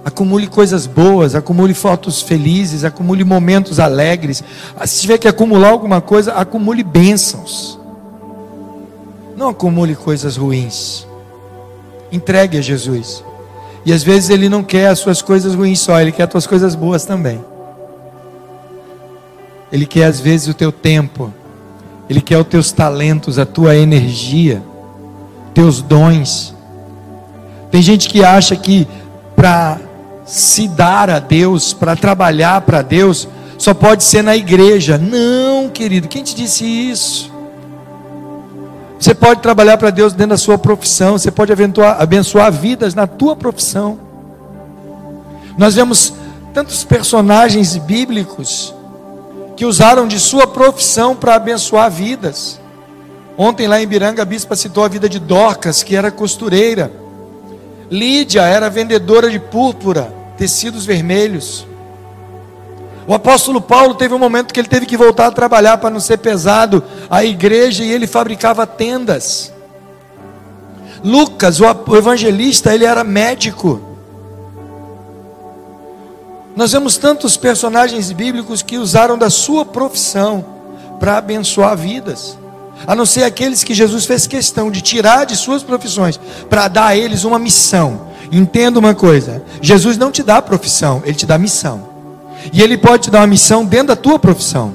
Acumule 0.04 0.48
coisas 0.48 0.86
boas, 0.86 1.34
acumule 1.34 1.74
fotos 1.74 2.20
felizes, 2.20 2.82
acumule 2.82 3.22
momentos 3.22 3.78
alegres. 3.78 4.42
Se 4.84 5.00
tiver 5.02 5.18
que 5.18 5.28
acumular 5.28 5.70
alguma 5.70 6.00
coisa, 6.00 6.32
acumule 6.32 6.82
bênçãos. 6.82 7.78
Não 9.36 9.48
acumule 9.48 9.94
coisas 9.94 10.36
ruins. 10.36 11.06
Entregue 12.10 12.58
a 12.58 12.60
Jesus. 12.60 13.24
E 13.84 13.92
às 13.92 14.02
vezes 14.02 14.30
Ele 14.30 14.48
não 14.48 14.62
quer 14.64 14.88
as 14.88 14.98
suas 14.98 15.22
coisas 15.22 15.54
ruins 15.54 15.80
só, 15.80 16.00
Ele 16.00 16.12
quer 16.12 16.24
as 16.24 16.30
tuas 16.30 16.46
coisas 16.46 16.74
boas 16.74 17.04
também. 17.04 17.40
Ele 19.70 19.86
quer 19.86 20.04
às 20.04 20.20
vezes 20.20 20.48
o 20.48 20.54
teu 20.54 20.72
tempo, 20.72 21.32
Ele 22.10 22.20
quer 22.20 22.38
os 22.38 22.46
teus 22.46 22.72
talentos, 22.72 23.38
a 23.38 23.46
tua 23.46 23.76
energia, 23.76 24.62
teus 25.54 25.80
dons. 25.80 26.54
Tem 27.70 27.80
gente 27.80 28.08
que 28.08 28.22
acha 28.24 28.54
que 28.54 28.86
para 29.34 29.80
se 30.24 30.68
dar 30.68 31.10
a 31.10 31.18
Deus, 31.18 31.72
para 31.72 31.96
trabalhar 31.96 32.60
para 32.62 32.82
Deus, 32.82 33.28
só 33.58 33.74
pode 33.74 34.04
ser 34.04 34.22
na 34.22 34.36
igreja. 34.36 34.98
Não, 34.98 35.68
querido, 35.68 36.08
quem 36.08 36.22
te 36.22 36.34
disse 36.34 36.64
isso? 36.64 37.32
Você 38.98 39.14
pode 39.14 39.40
trabalhar 39.40 39.76
para 39.78 39.90
Deus 39.90 40.12
dentro 40.12 40.30
da 40.30 40.36
sua 40.36 40.56
profissão, 40.56 41.18
você 41.18 41.30
pode 41.30 41.52
abençoar, 41.52 42.00
abençoar 42.00 42.52
vidas 42.52 42.94
na 42.94 43.06
tua 43.06 43.34
profissão. 43.34 43.98
Nós 45.58 45.74
vemos 45.74 46.14
tantos 46.54 46.84
personagens 46.84 47.76
bíblicos 47.76 48.72
que 49.56 49.64
usaram 49.64 50.06
de 50.06 50.20
sua 50.20 50.46
profissão 50.46 51.16
para 51.16 51.34
abençoar 51.34 51.90
vidas. 51.90 52.60
Ontem 53.36 53.66
lá 53.66 53.82
em 53.82 53.86
Biranga, 53.86 54.22
a 54.22 54.24
bispa 54.24 54.54
citou 54.54 54.84
a 54.84 54.88
vida 54.88 55.08
de 55.08 55.18
Dorcas, 55.18 55.82
que 55.82 55.96
era 55.96 56.10
costureira. 56.10 57.01
Lídia 57.92 58.46
era 58.46 58.70
vendedora 58.70 59.28
de 59.28 59.38
púrpura, 59.38 60.10
tecidos 60.38 60.86
vermelhos. 60.86 61.66
O 63.06 63.12
apóstolo 63.12 63.60
Paulo 63.60 63.94
teve 63.96 64.14
um 64.14 64.18
momento 64.18 64.54
que 64.54 64.58
ele 64.58 64.68
teve 64.68 64.86
que 64.86 64.96
voltar 64.96 65.26
a 65.26 65.30
trabalhar 65.30 65.76
para 65.76 65.90
não 65.90 66.00
ser 66.00 66.16
pesado 66.16 66.82
a 67.10 67.22
igreja 67.22 67.84
e 67.84 67.92
ele 67.92 68.06
fabricava 68.06 68.66
tendas. 68.66 69.52
Lucas, 71.04 71.60
o 71.60 71.66
evangelista, 71.94 72.74
ele 72.74 72.86
era 72.86 73.04
médico. 73.04 73.78
Nós 76.56 76.72
vemos 76.72 76.96
tantos 76.96 77.36
personagens 77.36 78.10
bíblicos 78.10 78.62
que 78.62 78.78
usaram 78.78 79.18
da 79.18 79.28
sua 79.28 79.66
profissão 79.66 80.42
para 80.98 81.18
abençoar 81.18 81.76
vidas, 81.76 82.38
a 82.86 82.94
não 82.94 83.06
ser 83.06 83.24
aqueles 83.24 83.62
que 83.64 83.74
Jesus 83.74 84.04
fez 84.04 84.26
questão 84.26 84.70
de 84.70 84.80
tirar 84.80 85.24
de 85.24 85.36
suas 85.36 85.62
profissões 85.62 86.18
para 86.48 86.68
dar 86.68 86.86
a 86.86 86.96
eles 86.96 87.24
uma 87.24 87.38
missão. 87.38 88.08
Entenda 88.30 88.78
uma 88.78 88.94
coisa: 88.94 89.42
Jesus 89.60 89.96
não 89.96 90.10
te 90.10 90.22
dá 90.22 90.40
profissão, 90.40 91.02
ele 91.04 91.14
te 91.14 91.26
dá 91.26 91.38
missão. 91.38 91.90
E 92.52 92.60
ele 92.60 92.76
pode 92.76 93.04
te 93.04 93.10
dar 93.10 93.20
uma 93.20 93.26
missão 93.26 93.64
dentro 93.64 93.88
da 93.88 93.96
tua 93.96 94.18
profissão. 94.18 94.74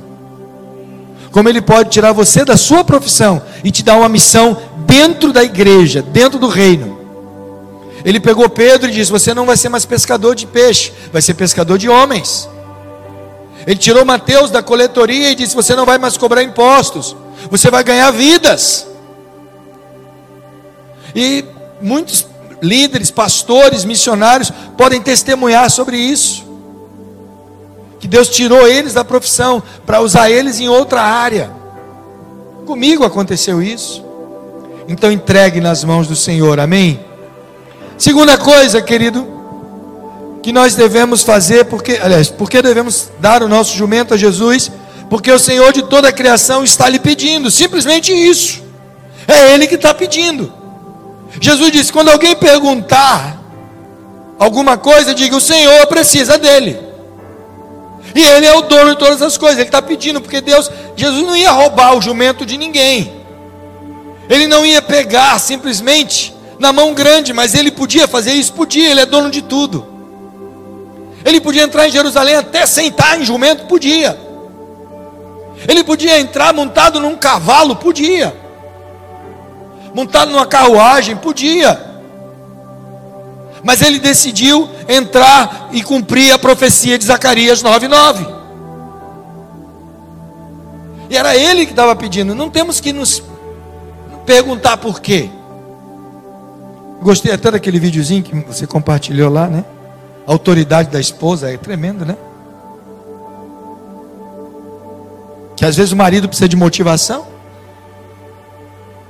Como 1.31 1.49
ele 1.49 1.61
pode 1.61 1.89
tirar 1.89 2.13
você 2.13 2.45
da 2.45 2.55
sua 2.55 2.83
profissão 2.83 3.41
e 3.63 3.71
te 3.71 3.83
dar 3.83 3.97
uma 3.97 4.09
missão 4.09 4.57
dentro 4.85 5.33
da 5.33 5.43
igreja, 5.43 6.01
dentro 6.01 6.39
do 6.39 6.47
reino. 6.47 6.97
Ele 8.05 8.19
pegou 8.19 8.47
Pedro 8.47 8.89
e 8.89 8.93
disse: 8.93 9.11
Você 9.11 9.33
não 9.33 9.45
vai 9.45 9.57
ser 9.57 9.69
mais 9.69 9.85
pescador 9.85 10.33
de 10.33 10.47
peixe, 10.47 10.93
vai 11.11 11.21
ser 11.21 11.33
pescador 11.33 11.77
de 11.77 11.89
homens. 11.89 12.47
Ele 13.65 13.77
tirou 13.77 14.05
Mateus 14.05 14.49
da 14.49 14.63
coletoria 14.63 15.31
e 15.31 15.35
disse: 15.35 15.55
Você 15.55 15.75
não 15.75 15.85
vai 15.85 15.97
mais 15.97 16.15
cobrar 16.15 16.41
impostos, 16.41 17.15
você 17.49 17.69
vai 17.71 17.83
ganhar 17.83 18.11
vidas. 18.11 18.87
E 21.15 21.45
muitos 21.81 22.27
líderes, 22.61 23.11
pastores, 23.11 23.85
missionários 23.85 24.51
podem 24.77 25.01
testemunhar 25.01 25.69
sobre 25.69 25.97
isso. 25.97 26.45
Que 27.99 28.07
Deus 28.07 28.29
tirou 28.29 28.67
eles 28.67 28.93
da 28.93 29.03
profissão 29.03 29.61
para 29.85 30.01
usar 30.01 30.29
eles 30.29 30.59
em 30.59 30.69
outra 30.69 31.01
área. 31.01 31.51
Comigo 32.65 33.03
aconteceu 33.03 33.61
isso. 33.61 34.05
Então 34.87 35.11
entregue 35.11 35.59
nas 35.59 35.83
mãos 35.83 36.07
do 36.07 36.15
Senhor, 36.15 36.59
amém? 36.59 36.99
Segunda 37.97 38.37
coisa, 38.37 38.81
querido, 38.81 39.27
que 40.43 40.53
nós 40.53 40.75
devemos 40.75 41.23
fazer, 41.23 41.65
porque, 41.65 41.99
aliás, 42.01 42.29
porque 42.29 42.61
devemos 42.61 43.09
dar 43.19 43.41
o 43.41 43.49
nosso 43.49 43.75
jumento 43.75 44.13
a 44.13 44.17
Jesus, 44.17 44.71
porque 45.09 45.31
o 45.31 45.39
Senhor 45.39 45.71
de 45.71 45.83
toda 45.83 46.09
a 46.09 46.11
criação 46.11 46.63
está 46.63 46.89
lhe 46.89 46.99
pedindo, 46.99 47.49
simplesmente 47.49 48.11
isso. 48.11 48.61
É 49.27 49.53
Ele 49.53 49.67
que 49.67 49.75
está 49.75 49.93
pedindo. 49.93 50.51
Jesus 51.39 51.71
disse: 51.71 51.93
quando 51.93 52.09
alguém 52.09 52.35
perguntar 52.35 53.41
alguma 54.39 54.77
coisa, 54.77 55.13
diga: 55.13 55.35
o 55.35 55.41
Senhor 55.41 55.85
precisa 55.87 56.37
dele. 56.37 56.79
E 58.15 58.21
Ele 58.21 58.45
é 58.45 58.55
o 58.55 58.61
dono 58.61 58.91
de 58.91 58.99
todas 58.99 59.21
as 59.21 59.37
coisas. 59.37 59.57
Ele 59.57 59.67
está 59.67 59.81
pedindo, 59.81 60.21
porque 60.21 60.41
Deus, 60.41 60.71
Jesus 60.95 61.25
não 61.25 61.35
ia 61.35 61.51
roubar 61.51 61.95
o 61.95 62.01
jumento 62.01 62.45
de 62.45 62.57
ninguém. 62.57 63.13
Ele 64.29 64.47
não 64.47 64.65
ia 64.65 64.81
pegar 64.81 65.39
simplesmente 65.39 66.35
na 66.59 66.73
mão 66.73 66.93
grande, 66.93 67.33
mas 67.33 67.53
ele 67.53 67.71
podia 67.71 68.07
fazer 68.07 68.33
isso, 68.33 68.51
podia, 68.53 68.89
ele 68.89 68.99
é 68.99 69.05
dono 69.05 69.29
de 69.29 69.41
tudo. 69.41 69.87
Ele 71.23 71.39
podia 71.39 71.63
entrar 71.63 71.87
em 71.87 71.91
Jerusalém 71.91 72.35
até 72.35 72.65
sentar 72.65 73.19
em 73.19 73.25
jumento, 73.25 73.65
podia. 73.65 74.26
Ele 75.65 75.83
podia 75.83 76.19
entrar 76.19 76.53
montado 76.53 76.99
num 76.99 77.15
cavalo, 77.15 77.75
podia. 77.75 78.35
Montado 79.93 80.31
numa 80.31 80.45
carruagem, 80.45 81.15
podia. 81.15 81.79
Mas 83.63 83.81
ele 83.81 83.99
decidiu 83.99 84.69
entrar 84.87 85.69
e 85.71 85.81
cumprir 85.81 86.31
a 86.31 86.37
profecia 86.37 86.97
de 86.97 87.05
Zacarias 87.05 87.63
9:9. 87.63 88.25
E 91.09 91.17
era 91.17 91.35
ele 91.35 91.65
que 91.65 91.71
estava 91.71 91.95
pedindo. 91.95 92.35
Não 92.35 92.49
temos 92.49 92.79
que 92.79 92.93
nos 92.93 93.23
perguntar 94.25 94.77
por 94.77 94.99
quê. 94.99 95.29
Gostei 97.01 97.31
até 97.31 97.49
daquele 97.51 97.79
videozinho 97.79 98.23
que 98.23 98.35
você 98.35 98.67
compartilhou 98.67 99.31
lá, 99.31 99.47
né? 99.47 99.63
A 100.27 100.31
autoridade 100.31 100.89
da 100.89 100.99
esposa 100.99 101.49
é 101.49 101.57
tremendo, 101.57 102.05
né? 102.05 102.17
Que 105.57 105.65
às 105.65 105.75
vezes 105.75 105.91
o 105.91 105.95
marido 105.95 106.29
precisa 106.29 106.47
de 106.47 106.55
motivação. 106.55 107.25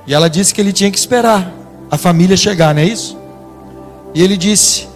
E 0.07 0.13
ela 0.13 0.29
disse 0.29 0.53
que 0.53 0.61
ele 0.61 0.71
tinha 0.71 0.89
que 0.89 0.97
esperar 0.97 1.51
a 1.91 1.97
família 1.97 2.37
chegar, 2.37 2.73
não 2.73 2.81
é 2.81 2.85
isso? 2.85 3.17
E 4.13 4.23
ele 4.23 4.37
disse: 4.37 4.87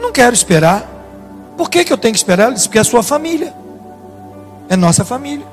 Não 0.00 0.12
quero 0.12 0.32
esperar. 0.32 0.88
Por 1.56 1.68
que, 1.68 1.84
que 1.84 1.92
eu 1.92 1.98
tenho 1.98 2.14
que 2.14 2.18
esperar? 2.18 2.46
Ele 2.46 2.54
disse: 2.54 2.68
Porque 2.68 2.78
é 2.78 2.80
a 2.80 2.84
sua 2.84 3.02
família. 3.02 3.52
É 4.68 4.76
nossa 4.76 5.04
família. 5.04 5.46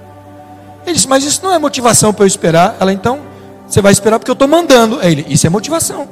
Ele 0.86 0.94
disse: 0.94 1.08
Mas 1.08 1.24
isso 1.24 1.42
não 1.44 1.52
é 1.52 1.58
motivação 1.58 2.14
para 2.14 2.24
eu 2.24 2.28
esperar. 2.28 2.78
Ela 2.80 2.94
então 2.94 3.20
você 3.68 3.82
vai 3.82 3.92
esperar 3.92 4.20
porque 4.20 4.30
eu 4.30 4.34
estou 4.34 4.48
mandando. 4.48 5.00
Aí 5.00 5.12
ele, 5.12 5.26
isso 5.28 5.48
é 5.48 5.50
motivação. 5.50 6.08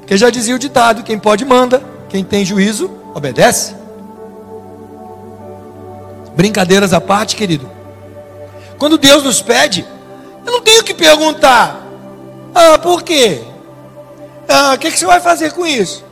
Porque 0.00 0.18
já 0.18 0.28
dizia 0.28 0.54
o 0.54 0.58
ditado: 0.58 1.02
quem 1.02 1.18
pode 1.18 1.42
manda, 1.46 1.82
quem 2.10 2.22
tem 2.22 2.44
juízo 2.44 2.90
obedece. 3.14 3.74
Brincadeiras 6.36 6.92
à 6.92 7.00
parte, 7.00 7.36
querido. 7.36 7.70
Quando 8.78 8.98
Deus 8.98 9.22
nos 9.22 9.40
pede, 9.40 9.86
eu 10.44 10.52
não 10.52 10.60
tenho 10.60 10.82
que 10.82 10.94
perguntar: 10.94 11.80
ah, 12.54 12.78
por 12.78 13.02
quê? 13.02 13.42
Ah, 14.48 14.74
o 14.74 14.78
que, 14.78 14.90
que 14.90 14.98
você 14.98 15.06
vai 15.06 15.20
fazer 15.20 15.52
com 15.52 15.66
isso? 15.66 16.04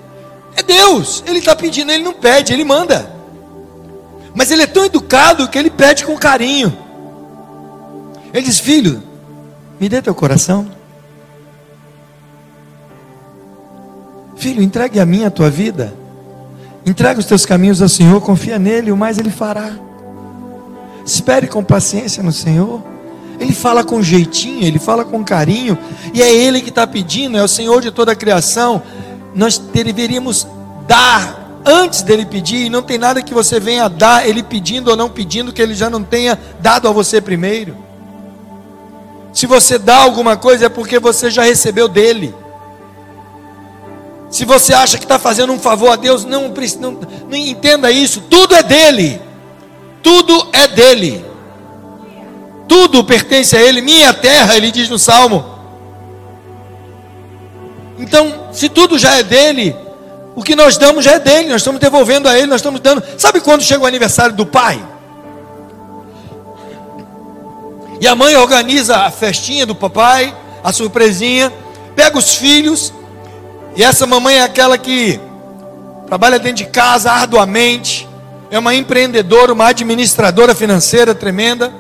É 0.57 0.63
Deus, 0.63 1.23
Ele 1.27 1.39
está 1.39 1.55
pedindo, 1.55 1.91
Ele 1.91 2.03
não 2.03 2.13
pede, 2.13 2.53
Ele 2.53 2.65
manda. 2.65 3.11
Mas 4.35 4.51
Ele 4.51 4.63
é 4.63 4.67
tão 4.67 4.85
educado 4.85 5.49
que 5.49 5.59
Ele 5.59 5.71
pede 5.71 6.05
com 6.05 6.17
carinho. 6.17 6.77
Ele 8.33 8.47
diz: 8.47 8.59
Filho, 8.59 9.03
me 9.79 9.89
dê 9.89 10.01
teu 10.01 10.15
coração. 10.15 10.67
Filho, 14.37 14.63
entregue 14.63 14.99
a 14.99 15.07
mim 15.07 15.25
a 15.25 15.31
tua 15.31 15.51
vida. 15.51 15.95
Entrega 16.85 17.21
os 17.21 17.27
teus 17.27 17.47
caminhos 17.47 17.81
ao 17.81 17.89
Senhor, 17.89 18.21
confia 18.21 18.59
nele, 18.59 18.91
o 18.91 18.97
mais 18.97 19.19
ele 19.19 19.31
fará. 19.31 19.73
Espere 21.05 21.47
com 21.47 21.63
paciência 21.63 22.23
no 22.23 22.33
Senhor. 22.33 22.83
Ele 23.39 23.53
fala 23.53 23.83
com 23.83 24.03
jeitinho, 24.03 24.65
ele 24.65 24.79
fala 24.79 25.05
com 25.05 25.25
carinho, 25.25 25.77
e 26.15 26.23
é 26.23 26.33
Ele 26.33 26.61
que 26.61 26.69
está 26.69 26.87
pedindo, 26.87 27.37
é 27.37 27.43
o 27.43 27.49
Senhor 27.49 27.81
de 27.81 27.91
toda 27.91 28.13
a 28.13 28.17
criação. 28.17 28.83
Nós 29.35 29.59
deveríamos 29.59 30.47
dar 30.87 31.43
antes 31.65 32.03
dele 32.03 32.25
pedir, 32.25 32.67
e 32.67 32.71
não 32.71 32.83
tem 32.83 32.99
nada 32.99 33.23
que 33.23 33.35
você 33.35 33.59
venha 33.59 33.89
dar, 33.89 34.29
ele 34.29 34.43
pedindo 34.43 34.91
ou 34.91 34.97
não 34.97 35.09
pedindo, 35.09 35.53
que 35.53 35.63
ele 35.63 35.75
já 35.75 35.89
não 35.89 36.03
tenha 36.03 36.39
dado 36.61 36.89
a 36.89 36.93
você 36.93 37.21
primeiro. 37.21 37.77
Se 39.33 39.47
você 39.47 39.79
dá 39.79 39.97
alguma 39.97 40.37
coisa 40.37 40.67
é 40.67 40.69
porque 40.69 40.99
você 40.99 41.31
já 41.31 41.43
recebeu 41.43 41.89
dele. 41.89 42.35
Se 44.31 44.45
você 44.45 44.75
acha 44.75 44.99
que 44.99 45.05
está 45.05 45.19
fazendo 45.19 45.53
um 45.53 45.59
favor 45.59 45.91
a 45.91 45.97
Deus, 45.97 46.25
não, 46.25 46.49
não, 46.49 46.99
não 47.29 47.37
entenda 47.37 47.91
isso. 47.91 48.21
Tudo 48.29 48.55
é 48.55 48.63
dele. 48.63 49.21
Tudo 50.03 50.49
é 50.53 50.67
dele. 50.69 51.25
Tudo 52.69 53.05
pertence 53.05 53.57
a 53.57 53.61
ele. 53.61 53.81
Minha 53.81 54.13
terra, 54.13 54.57
ele 54.57 54.71
diz 54.71 54.89
no 54.89 54.99
Salmo. 54.99 55.45
Então, 57.99 58.49
se 58.53 58.69
tudo 58.69 58.99
já 58.99 59.15
é 59.17 59.23
dele, 59.23 59.77
o 60.35 60.43
que 60.43 60.57
nós 60.57 60.77
damos 60.77 61.05
já 61.05 61.13
é 61.13 61.19
dele. 61.19 61.49
Nós 61.49 61.61
estamos 61.61 61.81
devolvendo 61.81 62.29
a 62.29 62.37
ele, 62.37 62.47
nós 62.47 62.61
estamos 62.61 62.81
dando. 62.81 63.03
Sabe 63.19 63.41
quando 63.41 63.63
chega 63.63 63.83
o 63.83 63.87
aniversário 63.87 64.35
do 64.35 64.47
pai? 64.47 64.83
E 68.01 68.09
a 68.09 68.17
mãe 68.17 68.35
organiza 68.37 68.97
a 68.97 69.11
festinha 69.13 69.65
do 69.65 69.77
papai, 69.77 70.35
a 70.65 70.73
surpresinha, 70.73 71.53
pega 71.95 72.19
os 72.19 72.35
filhos, 72.35 72.93
e 73.77 73.85
essa 73.85 74.07
mamãe 74.09 74.39
é 74.39 74.43
aquela 74.43 74.77
que 74.77 75.21
trabalha 76.09 76.39
dentro 76.39 76.57
de 76.57 76.67
casa 76.67 77.13
arduamente, 77.13 78.09
é 78.53 78.59
uma 78.59 78.75
empreendedora, 78.75 79.51
uma 79.51 79.69
administradora 79.69 80.55
financeira 80.55 81.15
tremenda. 81.15 81.73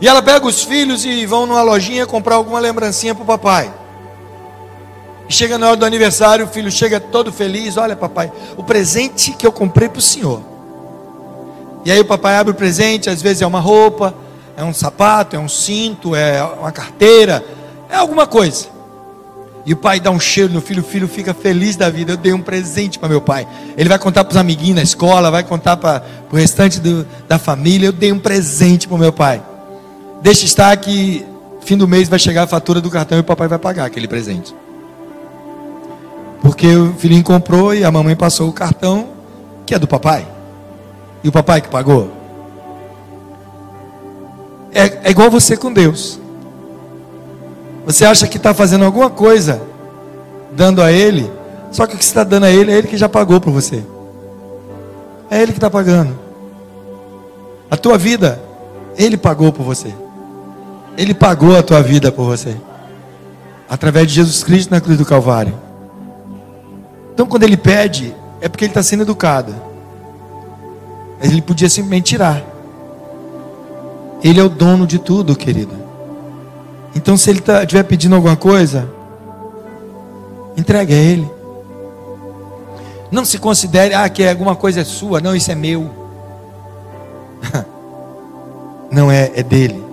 E 0.00 0.08
ela 0.08 0.20
pega 0.20 0.44
os 0.44 0.64
filhos 0.64 1.04
e 1.04 1.24
vão 1.24 1.46
numa 1.46 1.62
lojinha 1.62 2.04
comprar 2.04 2.34
alguma 2.34 2.58
lembrancinha 2.58 3.14
para 3.14 3.22
o 3.22 3.26
papai. 3.26 3.72
E 5.28 5.32
chega 5.32 5.56
na 5.56 5.68
hora 5.68 5.76
do 5.76 5.86
aniversário, 5.86 6.44
o 6.44 6.48
filho 6.48 6.68
chega 6.68 6.98
todo 6.98 7.32
feliz: 7.32 7.76
Olha, 7.76 7.94
papai, 7.94 8.32
o 8.56 8.64
presente 8.64 9.30
que 9.34 9.46
eu 9.46 9.52
comprei 9.52 9.88
para 9.88 10.00
o 10.00 10.02
senhor. 10.02 10.42
E 11.84 11.92
aí 11.92 12.00
o 12.00 12.04
papai 12.04 12.36
abre 12.36 12.50
o 12.50 12.56
presente, 12.56 13.08
às 13.08 13.22
vezes 13.22 13.40
é 13.40 13.46
uma 13.46 13.60
roupa, 13.60 14.12
é 14.56 14.64
um 14.64 14.74
sapato, 14.74 15.36
é 15.36 15.38
um 15.38 15.48
cinto, 15.48 16.16
é 16.16 16.42
uma 16.42 16.72
carteira, 16.72 17.44
é 17.88 17.94
alguma 17.94 18.26
coisa. 18.26 18.66
E 19.66 19.72
o 19.72 19.76
pai 19.76 19.98
dá 19.98 20.12
um 20.12 20.20
cheiro 20.20 20.52
no 20.52 20.60
filho, 20.60 20.80
o 20.80 20.86
filho 20.86 21.08
fica 21.08 21.34
feliz 21.34 21.74
da 21.74 21.90
vida. 21.90 22.12
Eu 22.12 22.16
dei 22.16 22.32
um 22.32 22.40
presente 22.40 23.00
para 23.00 23.08
meu 23.08 23.20
pai. 23.20 23.48
Ele 23.76 23.88
vai 23.88 23.98
contar 23.98 24.22
para 24.22 24.30
os 24.30 24.36
amiguinhos 24.36 24.76
na 24.76 24.82
escola, 24.82 25.28
vai 25.28 25.42
contar 25.42 25.76
para 25.76 26.04
o 26.30 26.36
restante 26.36 26.80
do, 26.80 27.04
da 27.26 27.36
família. 27.36 27.86
Eu 27.88 27.92
dei 27.92 28.12
um 28.12 28.18
presente 28.20 28.86
para 28.86 28.96
meu 28.96 29.12
pai. 29.12 29.42
Deixa 30.22 30.44
estar 30.44 30.76
que 30.76 31.26
fim 31.62 31.76
do 31.76 31.88
mês 31.88 32.08
vai 32.08 32.18
chegar 32.18 32.44
a 32.44 32.46
fatura 32.46 32.80
do 32.80 32.88
cartão 32.88 33.18
e 33.18 33.22
o 33.22 33.24
papai 33.24 33.48
vai 33.48 33.58
pagar 33.58 33.86
aquele 33.86 34.06
presente. 34.06 34.54
Porque 36.40 36.68
o 36.76 36.94
filhinho 36.94 37.24
comprou 37.24 37.74
e 37.74 37.84
a 37.84 37.90
mamãe 37.90 38.14
passou 38.14 38.48
o 38.48 38.52
cartão 38.52 39.08
que 39.66 39.74
é 39.74 39.78
do 39.80 39.88
papai. 39.88 40.28
E 41.24 41.28
o 41.28 41.32
papai 41.32 41.60
que 41.60 41.68
pagou. 41.68 42.12
É, 44.72 45.08
é 45.08 45.10
igual 45.10 45.28
você 45.28 45.56
com 45.56 45.72
Deus. 45.72 46.20
Você 47.86 48.04
acha 48.04 48.26
que 48.26 48.36
está 48.36 48.52
fazendo 48.52 48.84
alguma 48.84 49.08
coisa, 49.08 49.62
dando 50.50 50.82
a 50.82 50.90
Ele, 50.90 51.30
só 51.70 51.86
que 51.86 51.94
o 51.94 51.98
que 51.98 52.04
você 52.04 52.10
está 52.10 52.24
dando 52.24 52.44
a 52.44 52.50
Ele 52.50 52.72
é 52.72 52.76
Ele 52.76 52.88
que 52.88 52.96
já 52.96 53.08
pagou 53.08 53.40
por 53.40 53.52
você. 53.52 53.84
É 55.30 55.40
Ele 55.40 55.52
que 55.52 55.58
está 55.58 55.70
pagando. 55.70 56.18
A 57.70 57.76
tua 57.76 57.96
vida, 57.96 58.42
Ele 58.98 59.16
pagou 59.16 59.52
por 59.52 59.62
você. 59.62 59.94
Ele 60.98 61.14
pagou 61.14 61.56
a 61.56 61.62
tua 61.62 61.80
vida 61.80 62.10
por 62.10 62.24
você. 62.24 62.56
Através 63.68 64.08
de 64.08 64.14
Jesus 64.14 64.42
Cristo 64.42 64.72
na 64.72 64.80
cruz 64.80 64.98
do 64.98 65.06
Calvário. 65.06 65.54
Então, 67.14 67.24
quando 67.24 67.44
Ele 67.44 67.56
pede, 67.56 68.12
é 68.40 68.48
porque 68.48 68.64
Ele 68.64 68.72
está 68.72 68.82
sendo 68.82 69.04
educado. 69.04 69.54
Ele 71.22 71.40
podia 71.40 71.70
simplesmente 71.70 72.06
tirar. 72.06 72.42
Ele 74.24 74.40
é 74.40 74.42
o 74.42 74.48
dono 74.48 74.88
de 74.88 74.98
tudo, 74.98 75.36
querido. 75.36 75.85
Então, 76.96 77.14
se 77.14 77.28
ele 77.28 77.40
tá, 77.40 77.62
estiver 77.62 77.82
pedindo 77.82 78.14
alguma 78.14 78.36
coisa, 78.36 78.88
entregue 80.56 80.94
a 80.94 80.96
ele. 80.96 81.30
Não 83.10 83.22
se 83.22 83.38
considere, 83.38 83.92
ah, 83.94 84.08
que 84.08 84.26
alguma 84.26 84.56
coisa 84.56 84.80
é 84.80 84.84
sua. 84.84 85.20
Não, 85.20 85.36
isso 85.36 85.52
é 85.52 85.54
meu. 85.54 85.90
Não 88.90 89.10
é, 89.10 89.30
é 89.34 89.42
dele. 89.42 89.84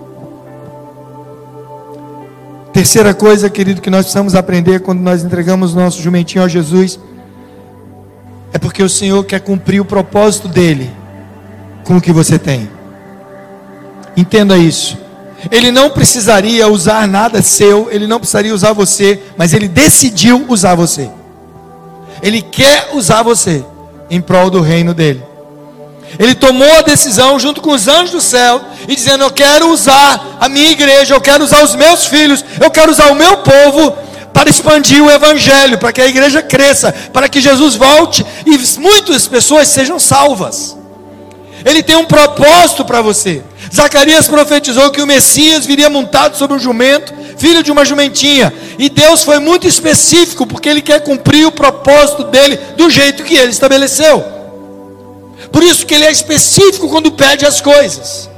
Terceira 2.72 3.12
coisa, 3.12 3.50
querido, 3.50 3.82
que 3.82 3.90
nós 3.90 4.06
precisamos 4.06 4.34
aprender 4.34 4.80
quando 4.80 5.00
nós 5.00 5.22
entregamos 5.22 5.74
nosso 5.74 6.00
jumentinho 6.00 6.42
a 6.42 6.48
Jesus, 6.48 6.98
é 8.50 8.58
porque 8.58 8.82
o 8.82 8.88
Senhor 8.88 9.22
quer 9.24 9.40
cumprir 9.40 9.78
o 9.78 9.84
propósito 9.84 10.48
dele 10.48 10.90
com 11.84 11.98
o 11.98 12.00
que 12.00 12.12
você 12.12 12.38
tem. 12.38 12.68
Entenda 14.16 14.56
isso. 14.56 15.03
Ele 15.50 15.70
não 15.70 15.90
precisaria 15.90 16.68
usar 16.68 17.06
nada 17.06 17.42
seu, 17.42 17.88
ele 17.90 18.06
não 18.06 18.18
precisaria 18.18 18.54
usar 18.54 18.72
você, 18.72 19.20
mas 19.36 19.52
ele 19.52 19.68
decidiu 19.68 20.44
usar 20.48 20.74
você. 20.74 21.10
Ele 22.22 22.40
quer 22.40 22.90
usar 22.94 23.22
você 23.22 23.64
em 24.10 24.20
prol 24.20 24.50
do 24.50 24.60
reino 24.60 24.94
dele. 24.94 25.22
Ele 26.18 26.34
tomou 26.34 26.72
a 26.78 26.82
decisão 26.82 27.38
junto 27.40 27.60
com 27.60 27.72
os 27.72 27.88
anjos 27.88 28.10
do 28.10 28.20
céu 28.20 28.60
e 28.86 28.94
dizendo: 28.94 29.24
Eu 29.24 29.30
quero 29.30 29.70
usar 29.70 30.38
a 30.40 30.48
minha 30.48 30.70
igreja, 30.70 31.14
eu 31.14 31.20
quero 31.20 31.44
usar 31.44 31.62
os 31.64 31.74
meus 31.74 32.06
filhos, 32.06 32.44
eu 32.60 32.70
quero 32.70 32.90
usar 32.92 33.10
o 33.10 33.14
meu 33.16 33.38
povo 33.38 33.96
para 34.32 34.50
expandir 34.50 35.02
o 35.02 35.10
evangelho, 35.10 35.78
para 35.78 35.92
que 35.92 36.00
a 36.00 36.06
igreja 36.06 36.42
cresça, 36.42 36.92
para 37.12 37.28
que 37.28 37.40
Jesus 37.40 37.76
volte 37.76 38.24
e 38.44 38.80
muitas 38.80 39.26
pessoas 39.26 39.68
sejam 39.68 39.98
salvas. 39.98 40.76
Ele 41.64 41.82
tem 41.82 41.96
um 41.96 42.04
propósito 42.04 42.84
para 42.84 43.00
você. 43.00 43.42
Zacarias 43.74 44.28
profetizou 44.28 44.90
que 44.92 45.02
o 45.02 45.06
Messias 45.06 45.66
viria 45.66 45.90
montado 45.90 46.36
sobre 46.36 46.56
um 46.56 46.60
jumento, 46.60 47.12
filho 47.36 47.60
de 47.60 47.72
uma 47.72 47.84
jumentinha. 47.84 48.54
E 48.78 48.88
Deus 48.88 49.24
foi 49.24 49.40
muito 49.40 49.66
específico, 49.66 50.46
porque 50.46 50.68
Ele 50.68 50.80
quer 50.80 51.02
cumprir 51.02 51.44
o 51.44 51.52
propósito 51.52 52.24
dele 52.24 52.56
do 52.76 52.88
jeito 52.88 53.24
que 53.24 53.34
Ele 53.34 53.50
estabeleceu. 53.50 54.24
Por 55.50 55.62
isso 55.62 55.84
que 55.86 55.94
Ele 55.94 56.04
é 56.04 56.12
específico 56.12 56.88
quando 56.88 57.10
pede 57.10 57.44
as 57.44 57.60
coisas. 57.60 58.30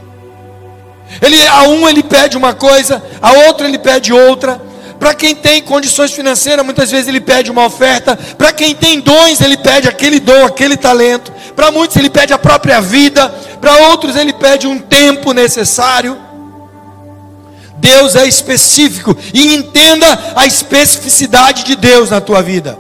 Ele, 1.21 1.47
a 1.47 1.63
um 1.65 1.89
ele 1.89 2.03
pede 2.03 2.37
uma 2.37 2.55
coisa, 2.55 3.03
a 3.21 3.33
outro 3.33 3.67
ele 3.67 3.79
pede 3.79 4.13
outra. 4.13 4.61
Para 4.99 5.15
quem 5.15 5.35
tem 5.35 5.63
condições 5.63 6.13
financeiras, 6.13 6.65
muitas 6.65 6.91
vezes 6.91 7.09
ele 7.09 7.21
pede 7.21 7.51
uma 7.51 7.67
oferta. 7.67 8.17
Para 8.39 8.53
quem 8.53 8.75
tem 8.75 9.01
dons, 9.01 9.41
ele 9.41 9.57
pede 9.57 9.89
aquele 9.89 10.19
dom, 10.19 10.45
aquele 10.45 10.77
talento. 10.77 11.33
Para 11.55 11.71
muitos, 11.71 11.97
ele 11.97 12.11
pede 12.11 12.33
a 12.33 12.39
própria 12.39 12.81
vida. 12.81 13.29
Para 13.61 13.89
outros, 13.89 14.17
ele 14.17 14.33
pede 14.33 14.67
um 14.67 14.79
tempo 14.79 15.33
necessário. 15.33 16.17
Deus 17.77 18.17
é 18.17 18.27
específico. 18.27 19.17
E 19.35 19.55
entenda 19.55 20.07
a 20.35 20.47
especificidade 20.47 21.65
de 21.65 21.77
Deus 21.77 22.11
na 22.11 22.21
tua 22.21 22.43
vida. 22.43 22.79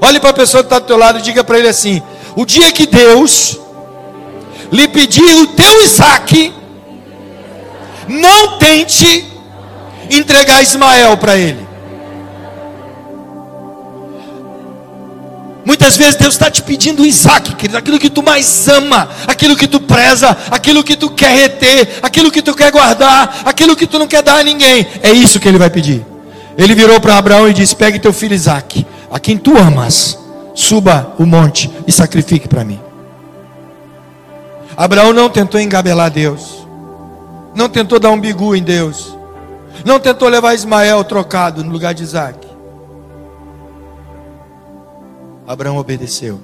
Olhe 0.00 0.18
para 0.18 0.30
a 0.30 0.34
pessoa 0.34 0.62
que 0.62 0.66
está 0.66 0.78
do 0.78 0.86
teu 0.86 0.96
lado 0.96 1.18
e 1.18 1.22
diga 1.22 1.44
para 1.44 1.58
ele 1.58 1.68
assim: 1.68 2.02
O 2.34 2.44
dia 2.44 2.72
que 2.72 2.86
Deus 2.86 3.58
lhe 4.72 4.88
pedir 4.88 5.34
o 5.36 5.46
teu 5.48 5.84
Isaac, 5.84 6.52
não 8.08 8.58
tente 8.58 9.29
entregar 10.10 10.62
Ismael 10.62 11.16
para 11.16 11.36
ele. 11.36 11.70
Muitas 15.64 15.96
vezes 15.96 16.16
Deus 16.16 16.34
está 16.34 16.50
te 16.50 16.62
pedindo 16.62 17.04
Isaac, 17.04 17.54
querido, 17.54 17.76
aquilo 17.78 17.98
que 17.98 18.10
tu 18.10 18.22
mais 18.22 18.66
ama, 18.68 19.08
aquilo 19.26 19.56
que 19.56 19.68
tu 19.68 19.78
preza, 19.78 20.36
aquilo 20.50 20.82
que 20.82 20.96
tu 20.96 21.10
quer 21.10 21.34
reter, 21.36 21.98
aquilo 22.02 22.30
que 22.30 22.42
tu 22.42 22.54
quer 22.54 22.72
guardar, 22.72 23.42
aquilo 23.44 23.76
que 23.76 23.86
tu 23.86 23.98
não 23.98 24.06
quer 24.06 24.22
dar 24.22 24.40
a 24.40 24.42
ninguém. 24.42 24.86
É 25.02 25.10
isso 25.12 25.38
que 25.38 25.46
ele 25.46 25.58
vai 25.58 25.70
pedir. 25.70 26.04
Ele 26.56 26.74
virou 26.74 27.00
para 27.00 27.16
Abraão 27.16 27.48
e 27.48 27.52
disse: 27.52 27.76
Pegue 27.76 27.98
teu 27.98 28.12
filho 28.12 28.34
Isaac, 28.34 28.86
a 29.10 29.20
quem 29.20 29.36
tu 29.36 29.56
amas, 29.56 30.18
suba 30.54 31.14
o 31.18 31.26
monte 31.26 31.70
e 31.86 31.92
sacrifique 31.92 32.48
para 32.48 32.64
mim. 32.64 32.80
Abraão 34.76 35.12
não 35.12 35.28
tentou 35.28 35.60
engabelar 35.60 36.10
Deus, 36.10 36.66
não 37.54 37.68
tentou 37.68 38.00
dar 38.00 38.10
um 38.10 38.20
bigu 38.20 38.56
em 38.56 38.62
Deus, 38.62 39.16
não 39.84 39.98
tentou 40.00 40.28
levar 40.28 40.54
Ismael 40.54 41.02
trocado 41.04 41.64
no 41.64 41.70
lugar 41.70 41.94
de 41.94 42.02
Isaac. 42.02 42.46
Abraão 45.46 45.76
obedeceu. 45.76 46.40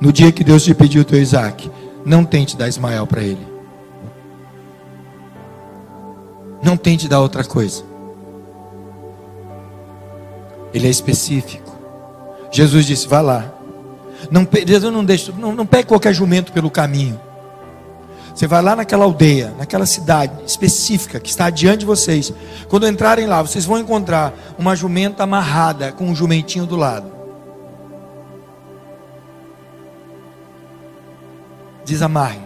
No 0.00 0.12
dia 0.12 0.30
que 0.30 0.44
Deus 0.44 0.62
te 0.62 0.74
pediu 0.74 1.02
o 1.02 1.04
teu 1.04 1.20
Isaac, 1.20 1.70
não 2.04 2.24
tente 2.24 2.56
dar 2.56 2.68
Ismael 2.68 3.06
para 3.06 3.22
ele. 3.22 3.46
Não 6.62 6.76
tente 6.76 7.08
dar 7.08 7.20
outra 7.20 7.44
coisa. 7.44 7.82
Ele 10.72 10.86
é 10.86 10.90
específico. 10.90 11.72
Jesus 12.50 12.86
disse: 12.86 13.08
vá 13.08 13.20
lá. 13.20 13.52
Não, 14.30 14.46
Jesus 14.66 14.92
não 14.92 15.04
deixa, 15.04 15.32
não, 15.32 15.54
não 15.54 15.66
pegue 15.66 15.88
qualquer 15.88 16.12
jumento 16.12 16.52
pelo 16.52 16.70
caminho. 16.70 17.20
Você 18.36 18.46
vai 18.46 18.60
lá 18.60 18.76
naquela 18.76 19.06
aldeia, 19.06 19.54
naquela 19.56 19.86
cidade 19.86 20.44
específica 20.44 21.18
que 21.18 21.30
está 21.30 21.48
diante 21.48 21.78
de 21.78 21.86
vocês. 21.86 22.34
Quando 22.68 22.86
entrarem 22.86 23.26
lá, 23.26 23.40
vocês 23.40 23.64
vão 23.64 23.78
encontrar 23.78 24.34
uma 24.58 24.76
jumenta 24.76 25.22
amarrada 25.22 25.90
com 25.90 26.04
um 26.04 26.14
jumentinho 26.14 26.66
do 26.66 26.76
lado. 26.76 27.10
Desamarre 31.82 32.42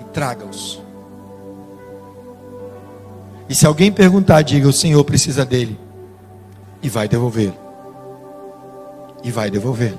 e 0.00 0.04
traga-os. 0.06 0.82
E 3.48 3.54
se 3.54 3.66
alguém 3.66 3.92
perguntar, 3.92 4.42
diga: 4.42 4.66
O 4.66 4.72
Senhor 4.72 5.04
precisa 5.04 5.44
dele. 5.44 5.78
E 6.82 6.88
vai 6.88 7.06
devolver. 7.06 7.52
E 9.22 9.30
vai 9.30 9.48
devolver. 9.52 9.94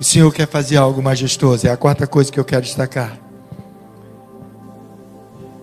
O 0.00 0.04
Senhor 0.04 0.32
quer 0.32 0.46
fazer 0.46 0.76
algo 0.76 1.02
majestoso. 1.02 1.66
É 1.66 1.70
a 1.70 1.76
quarta 1.76 2.06
coisa 2.06 2.30
que 2.30 2.38
eu 2.38 2.44
quero 2.44 2.62
destacar. 2.62 3.18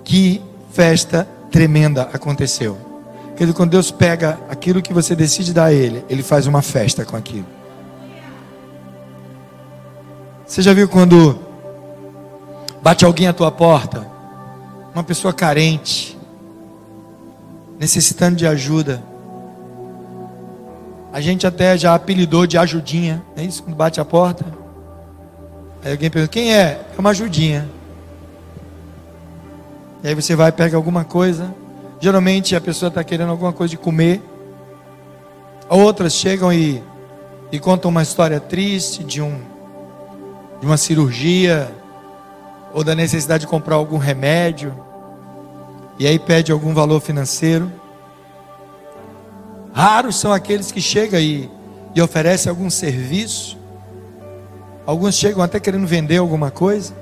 Que 0.03 0.41
festa 0.71 1.27
tremenda 1.49 2.09
aconteceu. 2.13 2.77
Querido, 3.35 3.55
quando 3.55 3.71
Deus 3.71 3.91
pega 3.91 4.37
aquilo 4.49 4.81
que 4.81 4.93
você 4.93 5.15
decide 5.15 5.53
dar 5.53 5.65
a 5.65 5.73
Ele, 5.73 6.03
Ele 6.09 6.21
faz 6.21 6.47
uma 6.47 6.61
festa 6.61 7.05
com 7.05 7.15
aquilo. 7.15 7.45
Você 10.45 10.61
já 10.61 10.73
viu 10.73 10.87
quando 10.87 11.39
bate 12.81 13.03
alguém 13.03 13.27
à 13.27 13.33
tua 13.33 13.51
porta? 13.51 14.05
Uma 14.93 15.03
pessoa 15.03 15.33
carente, 15.33 16.17
necessitando 17.79 18.35
de 18.35 18.45
ajuda. 18.45 19.01
A 21.15 21.21
gente 21.21 21.47
até 21.47 21.77
já 21.77 21.95
apelidou 21.95 22.45
de 22.45 22.57
ajudinha, 22.57 23.23
é 23.37 23.43
isso? 23.45 23.63
Quando 23.63 23.77
bate 23.77 24.01
a 24.01 24.03
porta. 24.03 24.45
Aí 25.81 25.93
alguém 25.93 26.09
pergunta: 26.09 26.29
quem 26.29 26.53
é? 26.53 26.81
É 26.93 26.99
uma 26.99 27.11
ajudinha. 27.11 27.69
E 30.03 30.09
aí 30.09 30.13
você 30.13 30.35
vai 30.35 30.51
pega 30.51 30.75
alguma 30.75 31.05
coisa. 31.05 31.55
Geralmente 32.01 32.53
a 32.53 32.59
pessoa 32.59 32.89
está 32.89 33.01
querendo 33.01 33.29
alguma 33.29 33.53
coisa 33.53 33.71
de 33.71 33.77
comer. 33.77 34.21
Outras 35.69 36.11
chegam 36.11 36.51
e, 36.51 36.83
e 37.49 37.59
contam 37.59 37.89
uma 37.91 38.03
história 38.03 38.41
triste 38.41 39.01
de, 39.01 39.21
um, 39.21 39.39
de 40.59 40.65
uma 40.65 40.75
cirurgia 40.75 41.73
ou 42.73 42.83
da 42.83 42.93
necessidade 42.93 43.45
de 43.45 43.47
comprar 43.47 43.75
algum 43.75 43.97
remédio. 43.97 44.75
E 45.97 46.05
aí 46.05 46.19
pede 46.19 46.51
algum 46.51 46.73
valor 46.73 46.99
financeiro. 46.99 47.71
Raros 49.75 50.15
são 50.15 50.31
aqueles 50.31 50.71
que 50.71 50.79
chegam 50.79 51.19
e, 51.19 51.51
e 51.93 52.01
oferecem 52.01 52.49
algum 52.49 52.69
serviço. 52.69 53.57
Alguns 54.85 55.15
chegam 55.15 55.43
até 55.43 55.59
querendo 55.59 55.85
vender 55.85 56.15
alguma 56.15 56.49
coisa. 56.49 56.93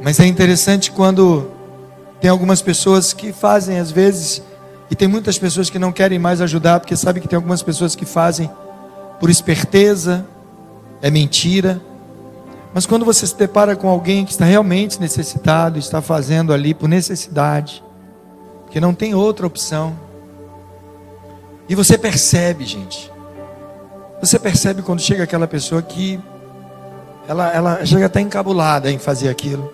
Mas 0.00 0.20
é 0.20 0.26
interessante 0.26 0.92
quando 0.92 1.50
tem 2.20 2.30
algumas 2.30 2.62
pessoas 2.62 3.12
que 3.12 3.32
fazem 3.32 3.80
às 3.80 3.90
vezes, 3.90 4.40
e 4.88 4.94
tem 4.94 5.08
muitas 5.08 5.36
pessoas 5.36 5.68
que 5.68 5.80
não 5.80 5.90
querem 5.90 6.20
mais 6.20 6.40
ajudar, 6.40 6.78
porque 6.78 6.94
sabe 6.94 7.20
que 7.20 7.26
tem 7.26 7.36
algumas 7.36 7.60
pessoas 7.60 7.96
que 7.96 8.04
fazem 8.04 8.48
por 9.18 9.28
esperteza, 9.28 10.24
é 11.02 11.10
mentira. 11.10 11.80
Mas 12.72 12.86
quando 12.86 13.04
você 13.04 13.26
se 13.26 13.34
depara 13.34 13.74
com 13.74 13.88
alguém 13.88 14.24
que 14.24 14.30
está 14.30 14.44
realmente 14.44 15.00
necessitado, 15.00 15.76
está 15.76 16.00
fazendo 16.00 16.52
ali 16.52 16.72
por 16.72 16.88
necessidade, 16.88 17.82
que 18.70 18.80
não 18.80 18.94
tem 18.94 19.14
outra 19.14 19.46
opção, 19.46 19.96
e 21.68 21.74
você 21.74 21.98
percebe, 21.98 22.64
gente, 22.64 23.12
você 24.20 24.38
percebe 24.38 24.82
quando 24.82 25.00
chega 25.00 25.24
aquela 25.24 25.46
pessoa 25.46 25.82
que 25.82 26.18
ela, 27.28 27.52
ela 27.52 27.84
chega 27.84 28.06
até 28.06 28.20
encabulada 28.20 28.90
em 28.90 28.98
fazer 28.98 29.28
aquilo. 29.28 29.70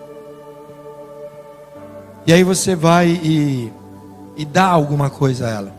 E 2.27 2.33
aí 2.33 2.43
você 2.43 2.75
vai 2.75 3.09
e, 3.09 3.73
e 4.37 4.45
dá 4.45 4.67
alguma 4.67 5.09
coisa 5.09 5.47
a 5.47 5.51
ela. 5.51 5.73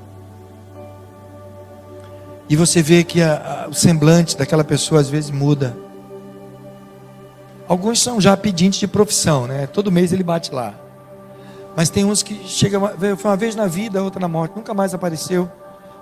E 2.48 2.56
você 2.56 2.82
vê 2.82 3.04
que 3.04 3.22
a, 3.22 3.66
a, 3.66 3.70
o 3.70 3.74
semblante 3.74 4.38
daquela 4.38 4.64
pessoa 4.64 5.02
às 5.02 5.10
vezes 5.10 5.32
muda. 5.32 5.76
Alguns 7.68 8.02
são 8.02 8.22
já 8.22 8.38
pedintes 8.38 8.80
de 8.80 8.88
profissão, 8.88 9.48
né? 9.48 9.68
Todo 9.68 9.92
mês 9.92 10.14
ele 10.14 10.24
bate 10.24 10.54
lá. 10.54 10.76
Mas 11.76 11.90
tem 11.90 12.06
uns 12.06 12.24
que 12.24 12.48
chega, 12.48 12.80
foi 13.18 13.30
uma 13.30 13.36
vez 13.36 13.56
na 13.56 13.68
vida, 13.68 14.02
outra 14.02 14.20
na 14.20 14.28
morte, 14.28 14.56
nunca 14.56 14.74
mais 14.74 14.94
apareceu. 14.94 15.52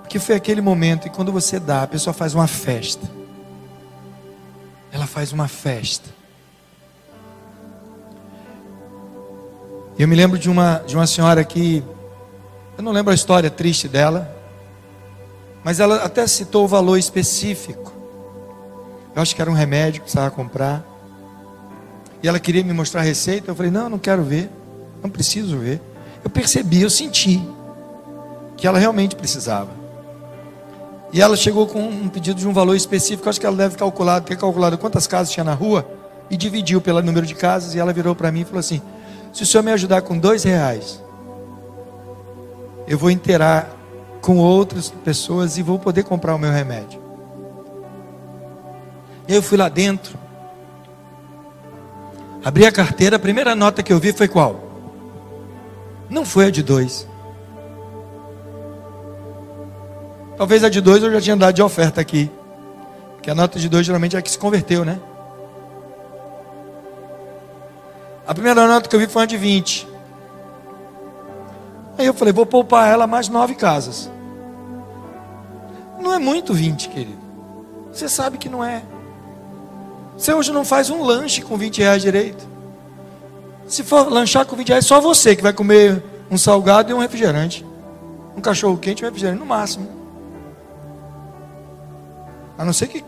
Porque 0.02 0.20
foi 0.20 0.36
aquele 0.36 0.62
momento 0.62 1.08
e 1.08 1.10
quando 1.10 1.32
você 1.32 1.60
dá, 1.60 1.84
a 1.84 1.88
pessoa 1.88 2.14
faz 2.14 2.36
uma 2.36 2.46
festa. 2.46 3.10
Ela 4.92 5.08
faz 5.08 5.32
uma 5.32 5.48
festa. 5.48 6.10
Eu 9.98 10.08
me 10.08 10.16
lembro 10.16 10.38
de 10.38 10.50
uma, 10.50 10.84
de 10.86 10.96
uma 10.96 11.08
senhora 11.08 11.44
que, 11.44 11.84
eu 12.78 12.84
não 12.84 12.92
lembro 12.92 13.12
a 13.12 13.16
história 13.16 13.50
triste 13.50 13.88
dela, 13.88 14.30
mas 15.64 15.80
ela 15.80 16.04
até 16.04 16.28
citou 16.28 16.66
o 16.66 16.68
valor 16.68 16.98
específico. 16.98 17.94
Eu 19.16 19.22
acho 19.22 19.36
que 19.36 19.42
era 19.42 19.50
um 19.50 19.54
remédio 19.54 20.02
que 20.02 20.06
precisava 20.06 20.30
comprar. 20.30 20.84
E 22.22 22.28
ela 22.28 22.40
queria 22.40 22.64
me 22.64 22.74
mostrar 22.74 23.02
a 23.02 23.04
receita. 23.04 23.52
Eu 23.52 23.56
falei: 23.56 23.72
Não, 23.72 23.90
não 23.90 24.00
quero 24.00 24.24
ver. 24.24 24.50
Não 25.04 25.10
preciso 25.10 25.58
ver. 25.58 25.82
Eu 26.24 26.30
percebi, 26.30 26.82
eu 26.82 26.90
senti 26.90 27.46
que 28.56 28.66
ela 28.66 28.80
realmente 28.80 29.16
precisava. 29.16 29.70
E 31.12 31.22
ela 31.22 31.36
chegou 31.36 31.68
com 31.68 31.80
um 31.80 32.08
pedido 32.08 32.40
de 32.40 32.48
um 32.48 32.54
valor 32.54 32.76
específico. 32.76 33.30
Acho 33.30 33.40
que 33.40 33.46
ela 33.46 33.56
deve 33.56 33.76
calcular, 33.76 34.22
ter 34.22 34.38
calculado 34.38 34.78
quantas 34.78 35.06
casas 35.06 35.32
tinha 35.32 35.44
na 35.44 35.54
rua 35.54 35.86
e 36.30 36.38
dividiu 36.38 36.82
pelo 36.82 37.02
número 37.04 37.26
de 37.26 37.36
casas. 37.36 37.76
E 37.76 37.80
ela 37.80 37.94
virou 37.94 38.16
para 38.16 38.32
mim 38.32 38.42
e 38.42 38.46
falou 38.46 38.60
assim: 38.60 38.82
se 39.32 39.44
o 39.44 39.46
senhor 39.46 39.62
me 39.62 39.72
ajudar 39.72 40.02
com 40.02 40.18
dois 40.18 40.44
reais, 40.44 41.00
eu 42.88 42.98
vou 42.98 43.12
inteirar 43.12 43.70
com 44.22 44.38
outras 44.38 44.90
pessoas 44.90 45.58
e 45.58 45.62
vou 45.62 45.78
poder 45.78 46.04
comprar 46.04 46.34
o 46.34 46.40
meu 46.40 46.52
remédio. 46.52 47.02
Eu 49.28 49.44
fui 49.44 49.58
lá 49.58 49.70
dentro, 49.70 50.18
abri 52.44 52.66
a 52.66 52.72
carteira, 52.72 53.18
a 53.18 53.20
primeira 53.20 53.54
nota 53.54 53.84
que 53.84 53.92
eu 53.92 54.00
vi 54.00 54.14
foi 54.14 54.28
qual? 54.28 54.63
Não 56.14 56.24
foi 56.24 56.46
a 56.46 56.52
de 56.52 56.62
dois. 56.62 57.08
Talvez 60.38 60.64
a 60.64 60.70
de 60.70 60.80
dois 60.80 61.02
eu 61.02 61.12
já 61.12 61.20
tinha 61.20 61.36
dado 61.36 61.56
de 61.56 61.64
oferta 61.64 62.00
aqui. 62.00 62.30
Porque 63.16 63.32
a 63.32 63.36
nota 63.36 63.58
de 63.58 63.68
dois 63.68 63.84
geralmente 63.84 64.16
é 64.16 64.20
a 64.20 64.22
que 64.22 64.30
se 64.30 64.38
converteu, 64.38 64.86
né? 64.86 65.00
A 68.28 68.34
primeira 68.34 68.68
nota 68.68 68.88
que 68.88 68.96
eu 68.96 69.00
vi 69.00 69.08
foi 69.08 69.24
uma 69.24 69.28
de 69.28 69.38
20. 69.38 69.88
Aí 71.98 72.06
eu 72.06 72.14
falei, 72.14 72.32
vou 72.32 72.46
poupar 72.46 72.88
ela 72.92 73.08
mais 73.08 73.28
nove 73.28 73.56
casas. 73.56 74.08
Não 76.00 76.14
é 76.14 76.20
muito 76.20 76.54
20, 76.54 76.90
querido. 76.90 77.24
Você 77.92 78.08
sabe 78.08 78.38
que 78.38 78.48
não 78.48 78.64
é. 78.64 78.84
Você 80.16 80.32
hoje 80.32 80.52
não 80.52 80.64
faz 80.64 80.92
um 80.92 81.02
lanche 81.02 81.42
com 81.42 81.58
20 81.58 81.80
reais 81.80 82.04
direito. 82.04 82.53
Se 83.68 83.84
for 83.84 84.12
lanchar 84.12 84.46
com 84.46 84.56
20 84.56 84.70
reais, 84.70 84.86
só 84.86 85.00
você 85.00 85.36
que 85.36 85.42
vai 85.42 85.54
comer 85.54 86.04
um 86.30 86.38
salgado 86.38 86.92
e 86.92 86.94
um 86.94 87.00
refrigerante. 87.00 87.66
Um 88.36 88.42
cachorro 88.42 88.78
quente 88.78 89.02
e 89.02 89.06
um 89.06 89.08
refrigerante, 89.08 89.40
no 89.40 89.46
máximo. 89.46 89.88
A 92.58 92.66
não 92.66 92.74
ser 92.74 92.88
que, 92.88 93.04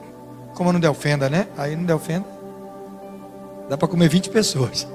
como 0.54 0.72
não 0.72 0.80
der 0.80 0.90
ofenda, 0.90 1.30
né? 1.30 1.48
Aí 1.58 1.76
não 1.76 1.84
der 1.84 1.96
ofenda. 1.96 2.26
Dá 3.70 3.78
para 3.78 3.88
comer 3.88 4.10
20 4.10 4.30
pessoas. 4.30 4.88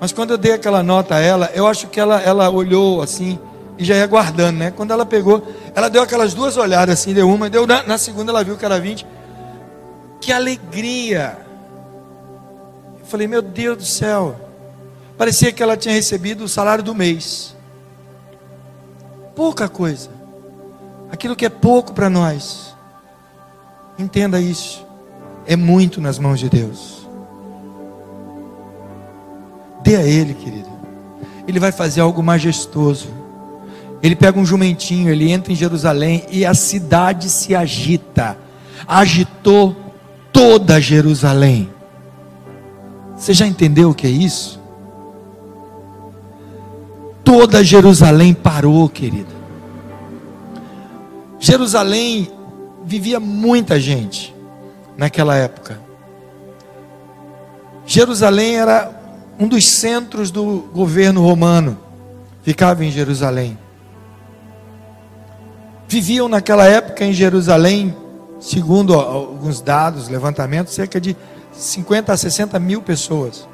Mas 0.00 0.12
quando 0.12 0.30
eu 0.30 0.38
dei 0.38 0.52
aquela 0.52 0.82
nota 0.82 1.16
a 1.16 1.18
ela, 1.18 1.50
eu 1.54 1.66
acho 1.66 1.88
que 1.88 2.00
ela, 2.00 2.20
ela 2.20 2.48
olhou 2.48 3.02
assim 3.02 3.38
e 3.76 3.84
já 3.84 3.94
ia 3.96 4.06
guardando, 4.06 4.56
né? 4.56 4.70
Quando 4.70 4.92
ela 4.92 5.04
pegou, 5.04 5.46
ela 5.74 5.88
deu 5.88 6.02
aquelas 6.02 6.32
duas 6.32 6.56
olhadas 6.56 7.00
assim, 7.00 7.12
deu 7.12 7.28
uma, 7.28 7.50
deu 7.50 7.66
na, 7.66 7.82
na 7.82 7.98
segunda 7.98 8.32
ela 8.32 8.42
viu 8.42 8.56
que 8.56 8.64
era 8.64 8.80
20. 8.80 9.06
Que 10.20 10.32
alegria! 10.32 11.49
Falei, 13.10 13.26
meu 13.26 13.42
Deus 13.42 13.76
do 13.76 13.84
céu. 13.84 14.36
Parecia 15.18 15.50
que 15.50 15.60
ela 15.60 15.76
tinha 15.76 15.92
recebido 15.92 16.44
o 16.44 16.48
salário 16.48 16.84
do 16.84 16.94
mês. 16.94 17.56
Pouca 19.34 19.68
coisa. 19.68 20.08
Aquilo 21.10 21.34
que 21.34 21.44
é 21.44 21.48
pouco 21.48 21.92
para 21.92 22.08
nós. 22.08 22.72
Entenda 23.98 24.40
isso. 24.40 24.86
É 25.44 25.56
muito 25.56 26.00
nas 26.00 26.20
mãos 26.20 26.38
de 26.38 26.48
Deus. 26.48 27.04
Dê 29.82 29.96
a 29.96 30.02
Ele, 30.02 30.32
querido. 30.32 30.70
Ele 31.48 31.58
vai 31.58 31.72
fazer 31.72 32.02
algo 32.02 32.22
majestoso. 32.22 33.08
Ele 34.00 34.14
pega 34.14 34.38
um 34.38 34.46
jumentinho, 34.46 35.10
ele 35.10 35.32
entra 35.32 35.52
em 35.52 35.56
Jerusalém 35.56 36.24
e 36.30 36.46
a 36.46 36.54
cidade 36.54 37.28
se 37.28 37.56
agita. 37.56 38.38
Agitou 38.86 39.74
toda 40.32 40.80
Jerusalém. 40.80 41.79
Você 43.20 43.34
já 43.34 43.46
entendeu 43.46 43.90
o 43.90 43.94
que 43.94 44.06
é 44.06 44.10
isso? 44.10 44.58
Toda 47.22 47.62
Jerusalém 47.62 48.32
parou, 48.32 48.88
querido. 48.88 49.28
Jerusalém 51.38 52.32
vivia 52.82 53.20
muita 53.20 53.78
gente 53.78 54.34
naquela 54.96 55.36
época. 55.36 55.78
Jerusalém 57.84 58.56
era 58.56 58.90
um 59.38 59.46
dos 59.46 59.68
centros 59.68 60.30
do 60.30 60.70
governo 60.72 61.22
romano 61.22 61.76
ficava 62.42 62.82
em 62.82 62.90
Jerusalém. 62.90 63.58
Viviam 65.86 66.26
naquela 66.26 66.64
época 66.64 67.04
em 67.04 67.12
Jerusalém, 67.12 67.94
segundo 68.40 68.94
alguns 68.94 69.60
dados, 69.60 70.08
levantamentos, 70.08 70.72
cerca 70.72 70.98
de 70.98 71.14
50 71.60 72.10
a 72.10 72.16
60 72.16 72.58
mil 72.58 72.80
pessoas 72.80 73.46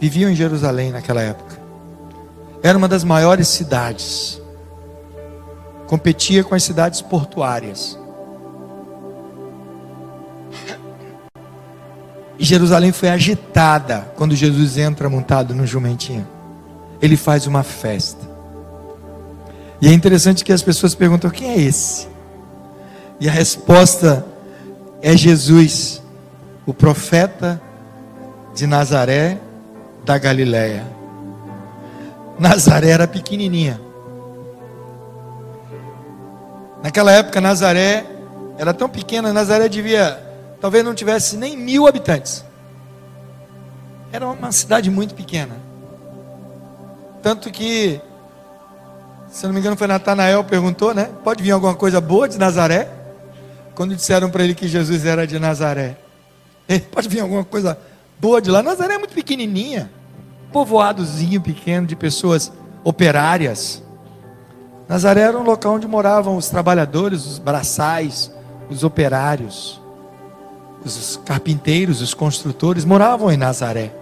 viviam 0.00 0.30
em 0.30 0.34
Jerusalém 0.34 0.90
naquela 0.90 1.20
época. 1.20 1.60
Era 2.62 2.78
uma 2.78 2.88
das 2.88 3.04
maiores 3.04 3.46
cidades. 3.48 4.40
Competia 5.86 6.42
com 6.42 6.54
as 6.54 6.62
cidades 6.62 7.02
portuárias. 7.02 7.98
E 12.38 12.44
Jerusalém 12.44 12.90
foi 12.90 13.10
agitada 13.10 14.10
quando 14.16 14.34
Jesus 14.34 14.78
entra 14.78 15.08
montado 15.08 15.54
no 15.54 15.66
jumentinho. 15.66 16.26
Ele 17.02 17.18
faz 17.18 17.46
uma 17.46 17.62
festa. 17.62 18.26
E 19.80 19.88
é 19.88 19.92
interessante 19.92 20.42
que 20.42 20.52
as 20.52 20.62
pessoas 20.62 20.94
perguntam: 20.94 21.30
quem 21.30 21.50
é 21.50 21.60
esse? 21.60 22.08
E 23.20 23.28
a 23.28 23.32
resposta 23.32 24.24
é 25.02 25.14
Jesus, 25.14 26.02
o 26.66 26.74
profeta 26.74 27.60
de 28.54 28.66
Nazaré 28.66 29.38
da 30.04 30.18
Galileia. 30.18 30.84
Nazaré 32.38 32.90
era 32.90 33.06
pequenininha. 33.06 33.80
Naquela 36.82 37.12
época, 37.12 37.40
Nazaré 37.40 38.04
era 38.58 38.74
tão 38.74 38.88
pequena, 38.88 39.32
Nazaré 39.32 39.68
devia 39.68 40.26
talvez 40.60 40.84
não 40.84 40.94
tivesse 40.94 41.36
nem 41.36 41.56
mil 41.56 41.86
habitantes. 41.86 42.44
Era 44.12 44.26
uma 44.26 44.50
cidade 44.52 44.90
muito 44.90 45.14
pequena. 45.14 45.54
Tanto 47.22 47.50
que, 47.50 48.00
se 49.28 49.46
não 49.46 49.52
me 49.52 49.60
engano, 49.60 49.76
foi 49.76 49.86
Natanael 49.86 50.44
perguntou, 50.44 50.94
né? 50.94 51.10
Pode 51.22 51.42
vir 51.42 51.50
alguma 51.50 51.74
coisa 51.74 52.00
boa 52.00 52.28
de 52.28 52.38
Nazaré? 52.38 52.88
Quando 53.74 53.94
disseram 53.94 54.30
para 54.30 54.44
ele 54.44 54.54
que 54.54 54.66
Jesus 54.66 55.04
era 55.04 55.26
de 55.26 55.38
Nazaré. 55.38 55.96
Pode 56.90 57.08
vir 57.08 57.20
alguma 57.20 57.44
coisa 57.44 57.78
boa 58.18 58.40
de 58.40 58.50
lá? 58.50 58.62
Nazaré 58.62 58.94
é 58.94 58.98
muito 58.98 59.14
pequenininha. 59.14 59.90
Povoadozinho 60.52 61.40
pequeno 61.40 61.86
de 61.86 61.94
pessoas 61.94 62.52
operárias. 62.82 63.82
Nazaré 64.88 65.22
era 65.22 65.38
um 65.38 65.42
local 65.42 65.74
onde 65.74 65.86
moravam 65.86 66.36
os 66.36 66.48
trabalhadores, 66.48 67.26
os 67.26 67.38
braçais, 67.38 68.30
os 68.70 68.84
operários, 68.84 69.80
os 70.84 71.20
carpinteiros, 71.24 72.00
os 72.00 72.14
construtores 72.14 72.84
moravam 72.84 73.30
em 73.30 73.36
Nazaré. 73.36 73.92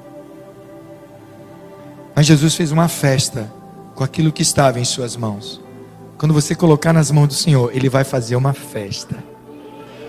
Mas 2.15 2.27
Jesus 2.27 2.55
fez 2.55 2.71
uma 2.71 2.89
festa 2.89 3.51
com 3.95 4.05
aquilo 4.05 4.33
que 4.33 4.43
estava 4.43 4.79
em 4.79 4.85
suas 4.85 5.17
mãos. 5.17 5.61
Quando 6.19 6.35
você 6.35 6.55
colocar 6.55 6.93
nas 6.93 7.11
mãos 7.11 7.29
do 7.29 7.35
Senhor, 7.35 7.75
Ele 7.75 7.89
vai 7.89 8.05
fazer 8.05 8.37
uma 8.37 8.53
festa 8.53 9.17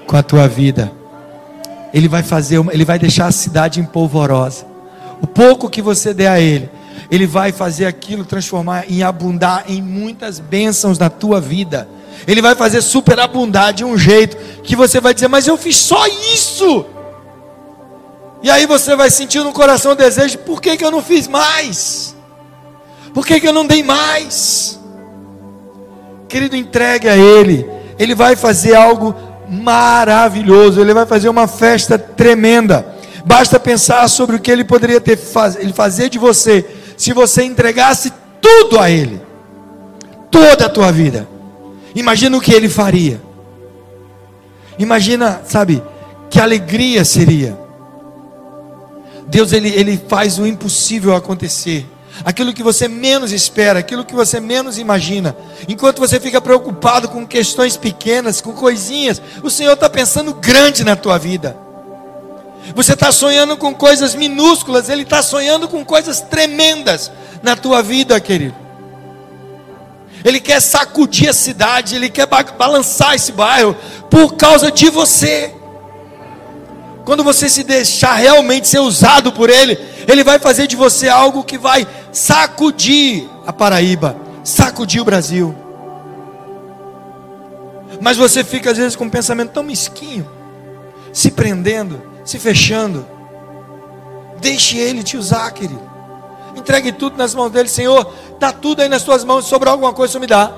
com 0.06 0.16
a 0.16 0.24
tua 0.24 0.48
vida. 0.48 0.92
Ele 1.96 2.10
vai 2.10 2.22
fazer, 2.22 2.60
uma, 2.60 2.74
Ele 2.74 2.84
vai 2.84 3.00
deixar 3.00 3.28
a 3.28 3.32
cidade 3.32 3.80
empolvorosa. 3.80 4.66
O 5.22 5.26
pouco 5.26 5.70
que 5.70 5.82
você 5.82 6.14
der 6.14 6.28
a 6.28 6.42
Ele, 6.42 6.70
Ele 7.10 7.26
vai 7.26 7.54
fazer 7.54 7.86
aquilo 7.86 8.26
transformar 8.26 8.92
em 8.92 9.02
abundar 9.02 9.64
em 9.70 9.82
muitas 9.82 10.38
bênçãos 10.38 11.00
na 11.00 11.10
tua 11.10 11.40
vida. 11.40 11.88
Ele 12.28 12.42
vai 12.42 12.54
fazer 12.54 12.82
superabundar 12.82 13.72
de 13.72 13.86
um 13.86 13.98
jeito 13.98 14.36
que 14.62 14.76
você 14.76 15.00
vai 15.00 15.14
dizer, 15.14 15.30
mas 15.30 15.48
eu 15.48 15.56
fiz 15.58 15.78
só 15.78 16.06
isso. 16.34 16.86
E 18.44 18.50
aí 18.52 18.66
você 18.66 18.94
vai 18.94 19.10
sentir 19.10 19.40
no 19.40 19.54
coração 19.54 19.94
o 19.94 19.96
desejo: 19.96 20.40
por 20.40 20.62
que, 20.62 20.76
que 20.76 20.84
eu 20.84 20.92
não 20.92 21.02
fiz 21.02 21.30
mais? 21.30 22.14
Por 23.14 23.26
que, 23.26 23.40
que 23.40 23.48
eu 23.48 23.54
não 23.54 23.66
dei 23.66 23.82
mais? 23.82 24.78
Querido, 26.28 26.58
entregue 26.58 27.08
a 27.08 27.16
Ele. 27.16 27.66
Ele 27.98 28.14
vai 28.14 28.36
fazer 28.36 28.76
algo 28.76 29.16
maravilhoso. 29.50 30.80
Ele 30.80 30.94
vai 30.94 31.06
fazer 31.06 31.30
uma 31.30 31.48
festa 31.48 31.98
tremenda. 31.98 32.86
Basta 33.26 33.60
pensar 33.60 34.08
sobre 34.08 34.36
o 34.36 34.40
que 34.40 34.52
Ele 34.52 34.64
poderia 34.64 35.02
ter 35.02 35.20
ele 35.60 35.74
fazer 35.74 36.10
de 36.10 36.20
você 36.20 36.66
se 36.96 37.12
você 37.12 37.44
entregasse 37.44 38.14
tudo 38.40 38.80
a 38.80 38.90
Ele, 38.90 39.22
toda 40.30 40.66
a 40.66 40.70
tua 40.70 40.92
vida. 40.92 41.28
Imagina 41.96 42.38
o 42.38 42.42
que 42.42 42.54
Ele 42.54 42.70
faria. 42.70 43.22
Imagina, 44.78 45.42
sabe, 45.46 45.82
que 46.30 46.40
alegria 46.40 47.04
seria. 47.06 47.58
Deus 49.28 49.54
ele, 49.54 49.70
ele 49.70 50.00
faz 50.08 50.38
o 50.38 50.46
impossível 50.46 51.16
acontecer. 51.16 51.86
Aquilo 52.24 52.54
que 52.54 52.64
você 52.64 52.88
menos 52.88 53.32
espera, 53.32 53.80
aquilo 53.80 54.06
que 54.06 54.16
você 54.16 54.40
menos 54.40 54.78
imagina. 54.78 55.36
Enquanto 55.68 56.00
você 56.00 56.20
fica 56.20 56.40
preocupado 56.40 57.10
com 57.10 57.28
questões 57.28 57.76
pequenas, 57.76 58.42
com 58.42 58.54
coisinhas, 58.54 59.22
o 59.44 59.50
Senhor 59.50 59.74
está 59.74 59.90
pensando 59.90 60.34
grande 60.34 60.84
na 60.84 60.96
tua 60.96 61.18
vida. 61.18 61.58
Você 62.74 62.94
está 62.94 63.12
sonhando 63.12 63.58
com 63.58 63.74
coisas 63.74 64.16
minúsculas, 64.16 64.90
Ele 64.90 65.04
está 65.04 65.22
sonhando 65.22 65.68
com 65.68 65.84
coisas 65.84 66.22
tremendas 66.22 67.12
na 67.44 67.56
tua 67.56 67.84
vida, 67.84 68.20
querido. 68.20 68.56
Ele 70.24 70.40
quer 70.40 70.60
sacudir 70.60 71.30
a 71.30 71.34
cidade, 71.34 71.96
Ele 71.96 72.10
quer 72.10 72.28
balançar 72.58 73.14
esse 73.14 73.32
bairro 73.32 73.76
por 74.10 74.36
causa 74.36 74.72
de 74.72 74.90
você. 74.90 75.54
Quando 77.06 77.24
você 77.24 77.48
se 77.48 77.64
deixar 77.64 78.16
realmente 78.16 78.68
ser 78.68 78.80
usado 78.80 79.32
por 79.32 79.52
Ele, 79.52 79.78
Ele 80.08 80.24
vai 80.24 80.40
fazer 80.40 80.68
de 80.68 80.76
você 80.76 81.10
algo 81.10 81.44
que 81.44 81.58
vai 81.58 81.88
sacudir 82.12 83.28
a 83.46 83.52
Paraíba, 83.52 84.16
sacudir 84.44 85.02
o 85.02 85.06
Brasil. 85.06 85.56
Mas 88.02 88.18
você 88.18 88.44
fica 88.44 88.72
às 88.72 88.78
vezes 88.78 88.96
com 88.96 89.06
um 89.06 89.10
pensamento 89.10 89.52
tão 89.52 89.64
mesquinho, 89.64 90.30
se 91.12 91.32
prendendo, 91.32 92.02
se 92.24 92.38
fechando. 92.38 93.06
Deixe 94.40 94.78
Ele 94.78 95.02
te 95.02 95.18
usar, 95.18 95.50
querido. 95.52 95.82
Entregue 96.56 96.92
tudo 96.92 97.18
nas 97.18 97.34
mãos 97.34 97.52
dele, 97.52 97.70
Senhor. 97.70 98.14
Está 98.34 98.52
tudo 98.52 98.82
aí 98.82 98.90
nas 98.90 99.04
tuas 99.04 99.24
mãos. 99.24 99.46
Se 99.46 99.50
sobrar 99.50 99.74
alguma 99.74 99.94
coisa, 99.94 100.20
me 100.20 100.28
dá. 100.28 100.52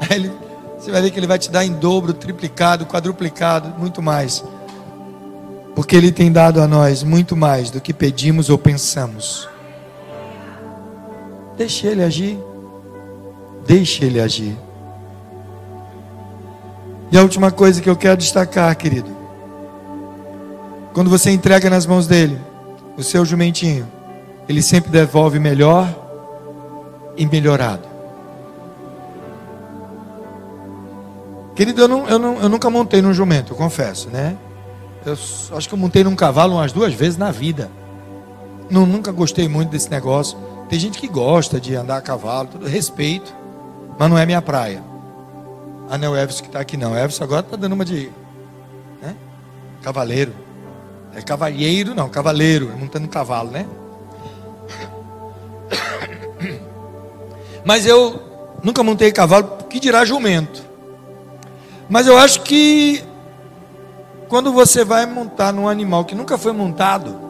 Aí 0.00 0.16
ele, 0.16 0.32
você 0.78 0.90
vai 0.90 1.00
ver 1.00 1.10
que 1.10 1.18
Ele 1.18 1.26
vai 1.26 1.38
te 1.38 1.50
dar 1.50 1.64
em 1.64 1.72
dobro, 1.72 2.12
triplicado, 2.12 2.86
quadruplicado, 2.86 3.74
muito 3.78 4.02
mais 4.02 4.44
porque 5.74 5.96
Ele 5.96 6.12
tem 6.12 6.30
dado 6.30 6.60
a 6.60 6.66
nós 6.66 7.02
muito 7.02 7.36
mais 7.36 7.70
do 7.70 7.80
que 7.80 7.92
pedimos 7.92 8.50
ou 8.50 8.58
pensamos. 8.58 9.48
Deixe 11.56 11.86
Ele 11.86 12.02
agir. 12.02 12.38
Deixe 13.66 14.04
Ele 14.04 14.20
agir. 14.20 14.56
E 17.10 17.18
a 17.18 17.22
última 17.22 17.50
coisa 17.50 17.80
que 17.80 17.90
eu 17.90 17.96
quero 17.96 18.16
destacar, 18.16 18.74
querido, 18.74 19.14
quando 20.94 21.10
você 21.10 21.30
entrega 21.30 21.68
nas 21.68 21.86
mãos 21.86 22.06
dele 22.06 22.38
o 22.96 23.02
seu 23.02 23.24
jumentinho, 23.24 23.86
ele 24.48 24.62
sempre 24.62 24.90
devolve 24.90 25.38
melhor 25.38 25.88
e 27.16 27.26
melhorado. 27.26 27.86
Querido, 31.54 31.82
eu, 31.82 31.88
não, 31.88 32.08
eu, 32.08 32.18
não, 32.18 32.40
eu 32.40 32.48
nunca 32.48 32.70
montei 32.70 33.02
num 33.02 33.12
jumento, 33.12 33.52
eu 33.52 33.56
confesso, 33.56 34.08
né? 34.08 34.36
Eu 35.04 35.12
acho 35.56 35.68
que 35.68 35.74
eu 35.74 35.78
montei 35.78 36.04
num 36.04 36.14
cavalo 36.14 36.54
umas 36.54 36.72
duas 36.72 36.94
vezes 36.94 37.16
na 37.16 37.30
vida. 37.30 37.70
Não, 38.70 38.86
nunca 38.86 39.10
gostei 39.12 39.48
muito 39.48 39.70
desse 39.70 39.90
negócio. 39.90 40.38
Tem 40.68 40.78
gente 40.78 40.98
que 40.98 41.08
gosta 41.08 41.60
de 41.60 41.74
andar 41.74 41.98
a 41.98 42.00
cavalo, 42.00 42.48
tudo 42.48 42.66
respeito, 42.66 43.34
mas 43.98 44.08
não 44.08 44.16
é 44.16 44.24
minha 44.24 44.40
praia. 44.40 44.82
Ah, 45.90 45.98
não 45.98 46.12
o 46.12 46.16
Everson 46.16 46.42
que 46.42 46.48
está 46.48 46.60
aqui, 46.60 46.76
não. 46.76 46.92
O 46.92 46.96
Everson 46.96 47.24
agora 47.24 47.40
está 47.40 47.56
dando 47.56 47.74
uma 47.74 47.84
de 47.84 48.10
né? 49.02 49.14
cavaleiro. 49.82 50.32
É 51.14 51.20
cavalheiro, 51.20 51.94
não, 51.94 52.08
cavaleiro, 52.08 52.70
montando 52.78 53.04
um 53.04 53.10
cavalo, 53.10 53.50
né? 53.50 53.66
Mas 57.64 57.84
eu 57.84 58.22
nunca 58.62 58.82
montei 58.82 59.12
cavalo, 59.12 59.58
que 59.68 59.78
dirá 59.78 60.04
jumento. 60.04 60.62
Mas 61.88 62.06
eu 62.06 62.16
acho 62.16 62.40
que 62.42 63.04
quando 64.32 64.50
você 64.50 64.82
vai 64.82 65.04
montar 65.04 65.52
num 65.52 65.68
animal 65.68 66.06
que 66.06 66.14
nunca 66.14 66.38
foi 66.38 66.52
montado, 66.52 67.20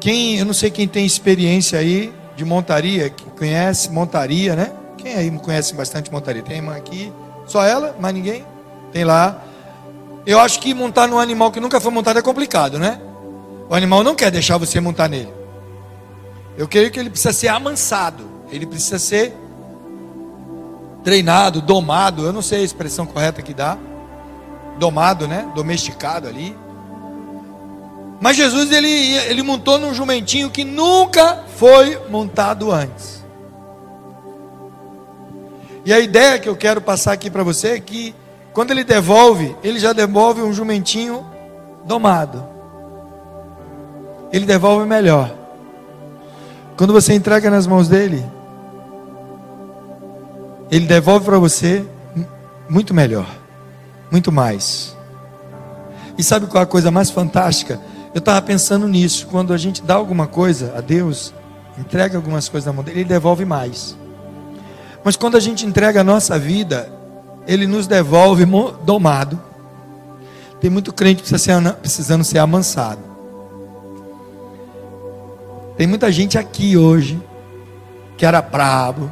quem, 0.00 0.38
eu 0.38 0.46
não 0.46 0.54
sei 0.54 0.70
quem 0.70 0.88
tem 0.88 1.04
experiência 1.04 1.78
aí 1.78 2.10
de 2.34 2.42
montaria, 2.42 3.10
que 3.10 3.22
conhece 3.32 3.90
montaria, 3.90 4.56
né? 4.56 4.72
Quem 4.96 5.14
aí 5.14 5.30
conhece 5.30 5.74
bastante 5.74 6.10
montaria? 6.10 6.40
Tem 6.42 6.56
irmã 6.56 6.74
aqui? 6.74 7.12
Só 7.46 7.62
ela? 7.62 7.94
Mais 8.00 8.14
ninguém? 8.14 8.46
Tem 8.92 9.04
lá. 9.04 9.42
Eu 10.24 10.40
acho 10.40 10.58
que 10.58 10.72
montar 10.72 11.06
num 11.06 11.18
animal 11.18 11.52
que 11.52 11.60
nunca 11.60 11.78
foi 11.82 11.92
montado 11.92 12.18
é 12.18 12.22
complicado, 12.22 12.78
né? 12.78 12.98
O 13.68 13.74
animal 13.74 14.02
não 14.02 14.14
quer 14.14 14.30
deixar 14.30 14.56
você 14.56 14.80
montar 14.80 15.06
nele. 15.06 15.34
Eu 16.56 16.66
creio 16.66 16.90
que 16.90 16.98
ele 16.98 17.10
precisa 17.10 17.34
ser 17.34 17.48
amansado. 17.48 18.24
Ele 18.50 18.64
precisa 18.64 18.98
ser 18.98 19.36
treinado, 21.04 21.60
domado. 21.60 22.24
Eu 22.24 22.32
não 22.32 22.40
sei 22.40 22.62
a 22.62 22.64
expressão 22.64 23.04
correta 23.04 23.42
que 23.42 23.52
dá 23.52 23.76
domado, 24.78 25.28
né? 25.28 25.50
Domesticado 25.54 26.28
ali. 26.28 26.56
Mas 28.20 28.36
Jesus 28.36 28.70
ele, 28.70 28.88
ele 28.88 29.42
montou 29.42 29.78
num 29.78 29.92
jumentinho 29.92 30.48
que 30.48 30.64
nunca 30.64 31.42
foi 31.56 31.98
montado 32.08 32.70
antes. 32.70 33.22
E 35.84 35.92
a 35.92 35.98
ideia 35.98 36.38
que 36.38 36.48
eu 36.48 36.54
quero 36.54 36.80
passar 36.80 37.12
aqui 37.12 37.28
para 37.28 37.42
você 37.42 37.70
é 37.70 37.80
que 37.80 38.14
quando 38.52 38.70
ele 38.70 38.84
devolve, 38.84 39.56
ele 39.64 39.80
já 39.80 39.92
devolve 39.92 40.40
um 40.40 40.52
jumentinho 40.52 41.26
domado. 41.84 42.46
Ele 44.32 44.46
devolve 44.46 44.86
melhor. 44.86 45.34
Quando 46.76 46.92
você 46.92 47.14
entrega 47.14 47.50
nas 47.50 47.66
mãos 47.66 47.88
dele, 47.88 48.24
ele 50.70 50.86
devolve 50.86 51.24
para 51.24 51.38
você 51.38 51.84
muito 52.68 52.94
melhor 52.94 53.41
muito 54.12 54.30
mais. 54.30 54.94
E 56.18 56.22
sabe 56.22 56.46
qual 56.46 56.60
é 56.60 56.64
a 56.64 56.68
coisa 56.68 56.90
mais 56.90 57.10
fantástica? 57.10 57.80
Eu 58.14 58.18
estava 58.18 58.42
pensando 58.42 58.86
nisso. 58.86 59.26
Quando 59.26 59.54
a 59.54 59.56
gente 59.56 59.82
dá 59.82 59.94
alguma 59.94 60.26
coisa 60.26 60.74
a 60.76 60.82
Deus, 60.82 61.32
entrega 61.78 62.18
algumas 62.18 62.46
coisas 62.46 62.66
na 62.66 62.74
mão 62.74 62.84
dele, 62.84 63.00
ele 63.00 63.08
devolve 63.08 63.46
mais. 63.46 63.96
Mas 65.02 65.16
quando 65.16 65.38
a 65.38 65.40
gente 65.40 65.64
entrega 65.64 66.02
a 66.02 66.04
nossa 66.04 66.38
vida, 66.38 66.92
ele 67.46 67.66
nos 67.66 67.86
devolve 67.86 68.44
domado. 68.84 69.40
Tem 70.60 70.68
muito 70.68 70.92
crente 70.92 71.22
precisando 71.22 72.22
ser 72.22 72.38
amansado. 72.38 73.00
Tem 75.74 75.86
muita 75.86 76.12
gente 76.12 76.36
aqui 76.36 76.76
hoje 76.76 77.20
que 78.18 78.26
era 78.26 78.42
brabo. 78.42 79.10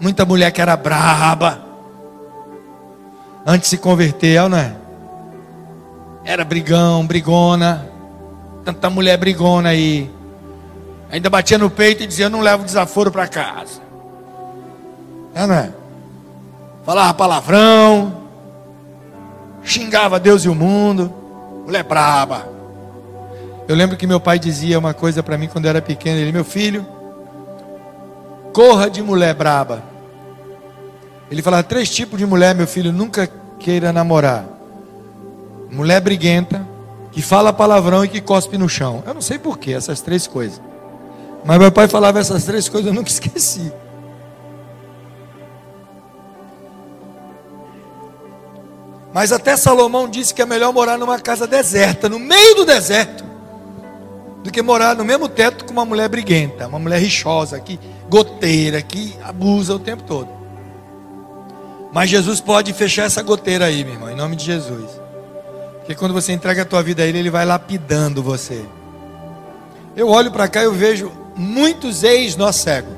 Muita 0.00 0.24
mulher 0.24 0.50
que 0.50 0.60
era 0.60 0.76
braba 0.76 1.73
antes 3.46 3.70
de 3.70 3.76
se 3.76 3.78
converter, 3.78 4.36
é 4.36 4.48
não 4.48 4.58
é? 4.58 4.74
Era 6.24 6.44
brigão, 6.44 7.06
brigona, 7.06 7.86
tanta 8.64 8.88
mulher 8.88 9.16
brigona 9.18 9.70
aí. 9.70 10.10
Ainda 11.10 11.28
batia 11.28 11.58
no 11.58 11.68
peito 11.68 12.02
e 12.02 12.06
dizia: 12.06 12.26
Eu 12.26 12.30
não 12.30 12.40
levo 12.40 12.64
desaforo 12.64 13.10
para 13.10 13.28
casa. 13.28 13.80
É, 15.34 15.46
não 15.46 15.54
é? 15.54 15.70
Falava 16.84 17.14
palavrão, 17.14 18.22
xingava 19.62 20.18
Deus 20.18 20.44
e 20.44 20.48
o 20.48 20.54
mundo, 20.54 21.12
mulher 21.66 21.82
braba. 21.82 22.48
Eu 23.66 23.74
lembro 23.74 23.96
que 23.96 24.06
meu 24.06 24.20
pai 24.20 24.38
dizia 24.38 24.78
uma 24.78 24.92
coisa 24.92 25.22
para 25.22 25.38
mim 25.38 25.48
quando 25.48 25.66
eu 25.66 25.70
era 25.70 25.82
pequeno: 25.82 26.18
Ele, 26.18 26.32
meu 26.32 26.44
filho, 26.44 26.86
corra 28.52 28.88
de 28.88 29.02
mulher 29.02 29.34
braba. 29.34 29.93
Ele 31.34 31.42
fala 31.42 31.64
três 31.64 31.90
tipos 31.90 32.16
de 32.16 32.24
mulher, 32.24 32.54
meu 32.54 32.64
filho, 32.64 32.92
nunca 32.92 33.28
queira 33.58 33.92
namorar. 33.92 34.46
Mulher 35.68 36.00
briguenta, 36.00 36.64
que 37.10 37.20
fala 37.20 37.52
palavrão 37.52 38.04
e 38.04 38.08
que 38.08 38.20
cospe 38.20 38.56
no 38.56 38.68
chão. 38.68 39.02
Eu 39.04 39.14
não 39.14 39.20
sei 39.20 39.36
porquê, 39.36 39.72
essas 39.72 40.00
três 40.00 40.28
coisas. 40.28 40.62
Mas 41.44 41.58
meu 41.58 41.72
pai 41.72 41.88
falava 41.88 42.20
essas 42.20 42.44
três 42.44 42.68
coisas, 42.68 42.86
eu 42.86 42.94
nunca 42.94 43.10
esqueci. 43.10 43.72
Mas 49.12 49.32
até 49.32 49.56
Salomão 49.56 50.08
disse 50.08 50.32
que 50.32 50.40
é 50.40 50.46
melhor 50.46 50.72
morar 50.72 50.96
numa 50.96 51.18
casa 51.18 51.48
deserta, 51.48 52.08
no 52.08 52.20
meio 52.20 52.54
do 52.54 52.64
deserto, 52.64 53.24
do 54.44 54.52
que 54.52 54.62
morar 54.62 54.94
no 54.94 55.04
mesmo 55.04 55.28
teto 55.28 55.64
com 55.64 55.72
uma 55.72 55.84
mulher 55.84 56.08
briguenta, 56.08 56.68
uma 56.68 56.78
mulher 56.78 57.00
rixosa, 57.00 57.58
que 57.58 57.80
goteira, 58.08 58.80
que 58.80 59.16
abusa 59.24 59.74
o 59.74 59.80
tempo 59.80 60.04
todo. 60.04 60.33
Mas 61.94 62.10
Jesus 62.10 62.40
pode 62.40 62.72
fechar 62.72 63.04
essa 63.04 63.22
goteira 63.22 63.66
aí, 63.66 63.84
meu 63.84 63.94
irmão, 63.94 64.10
em 64.10 64.16
nome 64.16 64.34
de 64.34 64.44
Jesus. 64.44 65.00
Porque 65.78 65.94
quando 65.94 66.12
você 66.12 66.32
entrega 66.32 66.62
a 66.62 66.64
tua 66.64 66.82
vida 66.82 67.04
a 67.04 67.06
Ele, 67.06 67.20
Ele 67.20 67.30
vai 67.30 67.44
lapidando 67.44 68.20
você. 68.20 68.64
Eu 69.94 70.08
olho 70.08 70.32
para 70.32 70.48
cá 70.48 70.62
e 70.62 70.64
eu 70.64 70.72
vejo 70.72 71.12
muitos 71.36 72.02
ex-nó 72.02 72.50
cego. 72.50 72.90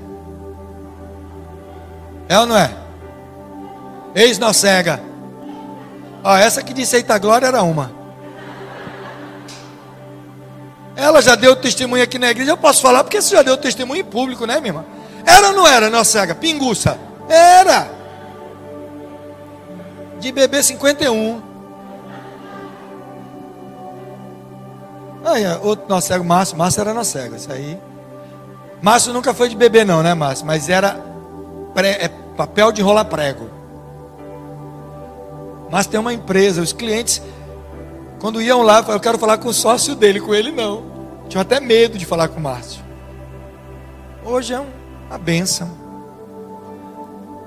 É 2.27 2.39
ou 2.39 2.47
não 2.47 2.57
é? 2.57 2.75
Ex-nó 4.15 4.51
cega. 4.55 4.99
Ó, 6.25 6.35
essa 6.35 6.63
que 6.63 6.73
disse 6.73 6.97
eita 6.97 7.19
glória 7.19 7.49
era 7.49 7.63
uma. 7.63 7.93
Ela 10.97 11.21
já 11.21 11.35
deu 11.35 11.55
testemunho 11.55 12.03
aqui 12.03 12.19
na 12.19 12.31
igreja. 12.31 12.53
Eu 12.53 12.57
posso 12.57 12.81
falar 12.81 13.05
porque 13.05 13.21
você 13.21 13.37
já 13.37 13.43
deu 13.43 13.59
testemunho 13.59 14.01
em 14.01 14.05
público, 14.05 14.47
né, 14.47 14.59
minha 14.59 14.71
irmã? 14.71 14.85
Era 15.27 15.49
ou 15.49 15.53
não 15.55 15.67
era, 15.67 15.91
nossa 15.91 16.21
cega? 16.21 16.35
Pinguça. 16.35 16.99
Era. 17.29 17.96
De 20.21 20.33
bebê 20.33 20.63
51. 20.63 21.43
Aí, 25.25 25.45
outro 25.63 25.87
nosso 25.89 26.07
cego, 26.07 26.25
Márcio. 26.25 26.57
Márcio 26.57 26.81
era 26.81 26.95
nosso 26.95 27.13
cego. 27.13 27.37
Isso 27.37 27.51
aí. 27.53 27.79
Márcio 28.81 29.13
nunca 29.13 29.35
foi 29.35 29.49
de 29.49 29.57
bebê, 29.57 29.85
não, 29.85 30.03
né, 30.03 30.15
Márcio? 30.15 30.47
Mas 30.47 30.69
era 30.69 31.01
pré, 31.75 32.05
é 32.05 32.09
papel 32.09 32.71
de 32.71 32.81
enrolar 32.81 33.07
prego. 33.07 33.51
Mas 35.71 35.87
tem 35.87 35.99
uma 35.99 36.13
empresa, 36.13 36.63
os 36.63 36.73
clientes, 36.73 37.21
quando 38.21 38.41
iam 38.41 38.63
lá, 38.63 38.85
eu 38.89 39.01
quero 39.01 39.19
falar 39.19 39.39
com 39.39 39.49
o 39.49 39.55
sócio 39.55 39.95
dele, 39.95 40.21
com 40.21 40.35
ele 40.35 40.53
não. 40.53 40.85
Tinha 41.29 41.43
até 41.43 41.59
medo 41.59 41.99
de 41.99 42.07
falar 42.07 42.29
com 42.29 42.39
o 42.39 42.43
Márcio. 42.43 42.83
Hoje 44.25 44.55
é 44.55 44.61
uma 44.61 45.19
benção. 45.19 45.86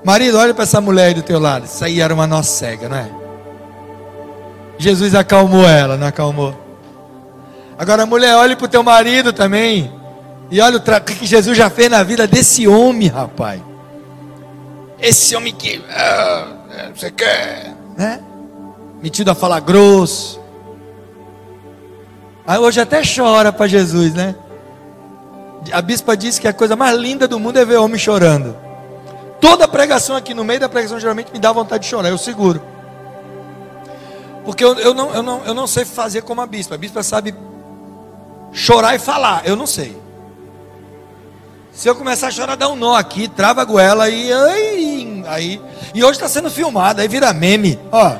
Marido, 0.04 0.38
olha 0.38 0.54
para 0.54 0.64
essa 0.64 0.80
mulher 0.80 1.06
aí 1.06 1.14
do 1.14 1.22
teu 1.22 1.38
lado. 1.38 1.66
Isso 1.66 1.84
aí 1.84 2.00
era 2.00 2.12
uma 2.12 2.26
nossa 2.26 2.50
cega, 2.50 2.88
não 2.88 2.96
é? 2.96 3.10
Jesus 4.78 5.14
acalmou 5.14 5.68
ela, 5.68 5.96
não 5.96 6.06
acalmou? 6.06 6.54
Agora, 7.78 8.06
mulher, 8.06 8.36
olhe 8.36 8.56
para 8.56 8.64
o 8.64 8.68
teu 8.68 8.82
marido 8.82 9.32
também. 9.32 9.92
E 10.50 10.60
olha 10.60 10.78
o 10.78 11.00
que 11.02 11.26
Jesus 11.26 11.56
já 11.56 11.68
fez 11.68 11.90
na 11.90 12.02
vida 12.02 12.26
desse 12.26 12.66
homem, 12.66 13.08
rapaz. 13.08 13.60
Esse 14.98 15.36
homem 15.36 15.54
que. 15.54 15.82
Ah, 15.90 16.46
você 16.94 17.10
quer 17.10 17.74
né? 18.00 18.18
Metido 19.02 19.30
a 19.30 19.34
falar 19.34 19.60
grosso. 19.60 20.40
Aí 22.46 22.58
hoje 22.58 22.80
até 22.80 23.02
chora 23.02 23.52
para 23.52 23.66
Jesus, 23.66 24.14
né? 24.14 24.34
A 25.70 25.82
bispa 25.82 26.16
disse 26.16 26.40
que 26.40 26.48
a 26.48 26.52
coisa 26.52 26.74
mais 26.74 26.96
linda 26.96 27.28
do 27.28 27.38
mundo 27.38 27.58
é 27.58 27.64
ver 27.64 27.76
homem 27.76 27.98
chorando. 27.98 28.56
Toda 29.40 29.66
pregação 29.66 30.16
aqui 30.16 30.34
no 30.34 30.44
meio 30.44 30.60
da 30.60 30.68
pregação 30.68 31.00
geralmente 31.00 31.32
me 31.32 31.38
dá 31.38 31.50
vontade 31.52 31.84
de 31.84 31.90
chorar, 31.90 32.10
eu 32.10 32.18
seguro. 32.18 32.62
Porque 34.44 34.64
eu, 34.64 34.74
eu, 34.78 34.94
não, 34.94 35.14
eu, 35.14 35.22
não, 35.22 35.44
eu 35.44 35.54
não 35.54 35.66
sei 35.66 35.84
fazer 35.84 36.22
como 36.22 36.40
a 36.40 36.46
bispa. 36.46 36.74
A 36.74 36.78
bispa 36.78 37.02
sabe 37.02 37.34
chorar 38.52 38.94
e 38.94 38.98
falar, 38.98 39.42
eu 39.46 39.56
não 39.56 39.66
sei. 39.66 39.98
Se 41.72 41.88
eu 41.88 41.94
começar 41.94 42.28
a 42.28 42.30
chorar, 42.30 42.56
dá 42.56 42.68
um 42.68 42.76
nó 42.76 42.94
aqui, 42.94 43.28
trava 43.28 43.62
a 43.62 43.64
goela 43.64 44.08
e 44.08 44.32
aí, 44.32 45.24
aí. 45.26 45.62
E 45.94 46.02
hoje 46.02 46.12
está 46.12 46.28
sendo 46.28 46.50
filmado, 46.50 47.00
aí 47.00 47.08
vira 47.08 47.32
meme. 47.32 47.78
Ó, 47.90 48.16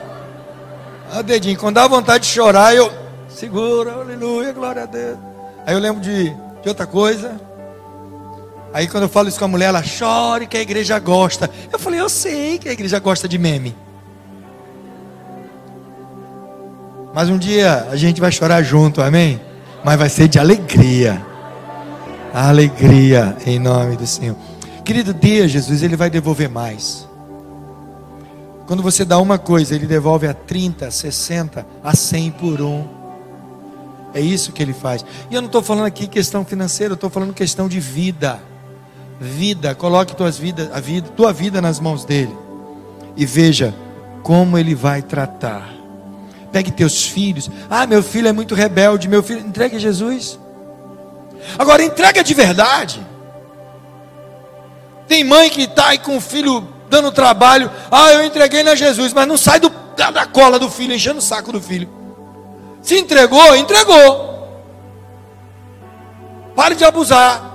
o 1.18 1.22
dedinho. 1.22 1.58
Quando 1.58 1.74
dá 1.74 1.86
vontade 1.86 2.24
de 2.24 2.30
chorar, 2.30 2.74
eu 2.74 2.90
segura, 3.28 3.92
aleluia, 3.92 4.52
glória 4.52 4.84
a 4.84 4.86
Deus. 4.86 5.18
Aí 5.66 5.74
eu 5.74 5.80
lembro 5.80 6.00
de, 6.00 6.30
de 6.30 6.68
outra 6.68 6.86
coisa. 6.86 7.40
Aí 8.72 8.86
quando 8.86 9.04
eu 9.04 9.08
falo 9.08 9.28
isso 9.28 9.38
com 9.38 9.44
a 9.44 9.48
mulher, 9.48 9.66
ela 9.66 9.82
chora 9.82 10.46
que 10.46 10.56
a 10.56 10.60
igreja 10.60 10.98
gosta. 10.98 11.50
Eu 11.72 11.78
falei, 11.78 12.00
eu 12.00 12.08
sei 12.08 12.58
que 12.58 12.68
a 12.68 12.72
igreja 12.72 12.98
gosta 12.98 13.28
de 13.28 13.36
meme. 13.38 13.74
Mas 17.12 17.28
um 17.28 17.36
dia 17.36 17.88
a 17.90 17.96
gente 17.96 18.20
vai 18.20 18.30
chorar 18.30 18.62
junto, 18.62 19.02
amém? 19.02 19.40
Mas 19.84 19.98
vai 19.98 20.08
ser 20.08 20.28
de 20.28 20.38
alegria. 20.38 21.20
Alegria 22.32 23.36
em 23.44 23.58
nome 23.58 23.96
do 23.96 24.06
Senhor. 24.06 24.36
Querido, 24.84 25.12
dê 25.12 25.42
a 25.42 25.48
Jesus, 25.48 25.82
Ele 25.82 25.96
vai 25.96 26.08
devolver 26.08 26.48
mais. 26.48 27.08
Quando 28.66 28.84
você 28.84 29.04
dá 29.04 29.18
uma 29.18 29.36
coisa, 29.36 29.74
Ele 29.74 29.86
devolve 29.86 30.28
a 30.28 30.34
30, 30.34 30.86
a 30.86 30.90
60, 30.92 31.66
a 31.82 31.96
100 31.96 32.30
por 32.32 32.60
um. 32.60 32.86
É 34.14 34.20
isso 34.20 34.52
que 34.52 34.62
Ele 34.62 34.72
faz. 34.72 35.04
E 35.28 35.34
eu 35.34 35.40
não 35.40 35.46
estou 35.46 35.62
falando 35.62 35.86
aqui 35.86 36.06
questão 36.06 36.44
financeira, 36.44 36.92
eu 36.92 36.94
estou 36.94 37.10
falando 37.10 37.34
questão 37.34 37.68
de 37.68 37.80
vida. 37.80 38.40
Vida, 39.20 39.74
coloque 39.74 40.16
tuas 40.16 40.38
vida, 40.38 40.70
a 40.72 40.80
vida, 40.80 41.10
tua 41.14 41.30
vida 41.30 41.60
nas 41.60 41.78
mãos 41.78 42.06
dele. 42.06 42.34
E 43.14 43.26
veja 43.26 43.74
como 44.22 44.56
Ele 44.56 44.74
vai 44.74 45.02
tratar. 45.02 45.68
Pegue 46.50 46.70
teus 46.70 47.04
filhos. 47.04 47.50
Ah, 47.68 47.86
meu 47.86 48.02
filho 48.02 48.28
é 48.28 48.32
muito 48.32 48.54
rebelde. 48.54 49.08
Meu 49.08 49.22
filho, 49.22 49.40
entregue 49.40 49.76
a 49.76 49.78
Jesus. 49.78 50.38
Agora 51.58 51.82
entrega 51.82 52.24
de 52.24 52.32
verdade. 52.32 53.06
Tem 55.06 55.22
mãe 55.22 55.50
que 55.50 55.62
está 55.62 55.88
aí 55.88 55.98
com 55.98 56.16
o 56.16 56.20
filho 56.20 56.66
dando 56.88 57.12
trabalho. 57.12 57.70
Ah, 57.90 58.12
eu 58.12 58.24
entreguei 58.24 58.62
na 58.62 58.74
Jesus, 58.74 59.12
mas 59.12 59.28
não 59.28 59.36
sai 59.36 59.60
do, 59.60 59.70
da, 59.96 60.10
da 60.10 60.26
cola 60.26 60.58
do 60.58 60.70
filho, 60.70 60.94
enchendo 60.94 61.18
o 61.18 61.22
saco 61.22 61.52
do 61.52 61.60
filho. 61.60 61.88
Se 62.80 62.98
entregou, 62.98 63.54
entregou. 63.54 64.30
Pare 66.56 66.74
de 66.74 66.84
abusar. 66.84 67.49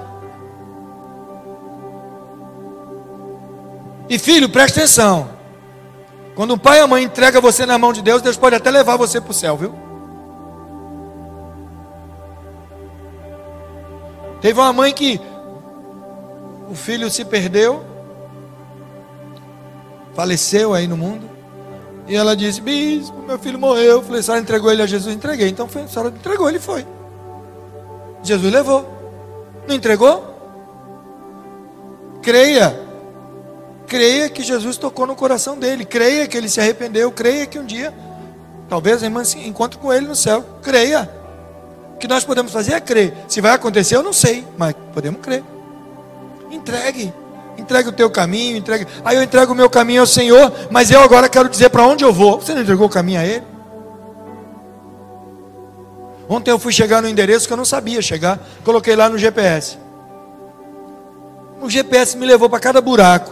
E 4.10 4.20
filho, 4.20 4.50
preste 4.50 4.80
atenção. 4.80 5.30
Quando 6.36 6.54
o 6.54 6.58
pai 6.58 6.80
e 6.80 6.82
a 6.82 6.88
mãe 6.88 7.04
entregam 7.04 7.42
você 7.42 7.66
na 7.66 7.78
mão 7.78 7.94
de 7.94 8.02
Deus, 8.02 8.22
Deus 8.22 8.38
pode 8.38 8.56
até 8.56 8.70
levar 8.70 8.98
você 8.98 9.22
para 9.22 9.32
o 9.32 9.34
céu, 9.34 9.56
viu? 9.56 9.74
Teve 14.42 14.60
uma 14.60 14.74
mãe 14.74 14.94
que 14.94 15.20
o 16.70 16.76
filho 16.76 17.10
se 17.10 17.24
perdeu, 17.26 17.84
faleceu 20.14 20.74
aí 20.74 20.88
no 20.88 20.98
mundo. 20.98 21.30
E 22.08 22.16
ela 22.16 22.36
disse: 22.36 22.62
Bispo, 22.62 23.18
meu 23.24 23.40
filho 23.40 23.58
morreu. 23.58 23.94
Eu 23.94 24.04
falei: 24.04 24.20
A 24.20 24.24
senhora 24.24 24.42
entregou 24.42 24.72
ele 24.72 24.82
a 24.82 24.86
Jesus? 24.86 25.16
Entreguei. 25.16 25.50
Então 25.50 25.68
a 25.68 25.88
senhora 25.88 26.10
entregou, 26.10 26.48
ele 26.48 26.60
foi. 26.60 26.86
Jesus 28.22 28.54
levou. 28.54 28.88
Não 29.68 29.76
entregou? 29.76 30.36
Creia. 32.22 32.85
Creia 33.88 34.30
que 34.30 34.44
Jesus 34.44 34.78
tocou 34.78 35.06
no 35.06 35.16
coração 35.16 35.58
dele. 35.58 35.86
Creia 35.86 36.28
que 36.28 36.38
ele 36.38 36.50
se 36.50 36.60
arrependeu. 36.60 37.12
Creia 37.12 37.46
que 37.46 37.60
um 37.60 37.66
dia, 37.66 37.94
talvez 38.68 39.02
a 39.04 39.06
irmã 39.06 39.24
se 39.24 39.40
encontre 39.40 39.78
com 39.78 39.94
ele 39.94 40.08
no 40.08 40.16
céu. 40.16 40.44
Creia. 40.62 41.10
O 41.94 41.98
que 41.98 42.08
nós 42.08 42.24
podemos 42.24 42.52
fazer 42.52 42.74
é 42.74 42.80
crer. 42.80 43.14
Se 43.28 43.40
vai 43.42 43.54
acontecer, 43.54 43.96
eu 43.96 44.04
não 44.04 44.14
sei, 44.14 44.46
mas 44.58 44.76
podemos 44.94 45.22
crer. 45.22 45.44
Entregue. 46.52 47.14
Entregue 47.58 47.90
o 47.90 47.94
teu 47.94 48.10
caminho, 48.10 48.58
entregue. 48.58 48.86
Aí 49.04 49.16
eu 49.16 49.24
entrego 49.24 49.54
o 49.54 49.56
meu 49.56 49.70
caminho 49.70 50.02
ao 50.02 50.08
Senhor, 50.08 50.52
mas 50.70 50.92
eu 50.92 51.02
agora 51.02 51.30
quero 51.30 51.48
dizer 51.48 51.70
para 51.70 51.86
onde 51.86 52.04
eu 52.04 52.12
vou. 52.12 52.42
Você 52.42 52.54
não 52.54 52.62
entregou 52.62 52.88
o 52.88 52.90
caminho 52.90 53.20
a 53.20 53.26
Ele? 53.26 53.56
Ontem 56.28 56.52
eu 56.52 56.60
fui 56.60 56.74
chegar 56.74 57.02
no 57.02 57.08
endereço 57.08 57.48
que 57.48 57.54
eu 57.54 57.58
não 57.58 57.66
sabia 57.66 58.02
chegar, 58.02 58.40
coloquei 58.64 58.96
lá 58.96 59.08
no 59.08 59.18
GPS. 59.18 59.78
O 61.62 61.70
GPS 61.70 62.18
me 62.18 62.26
levou 62.26 62.50
para 62.50 62.60
cada 62.60 62.82
buraco, 62.82 63.32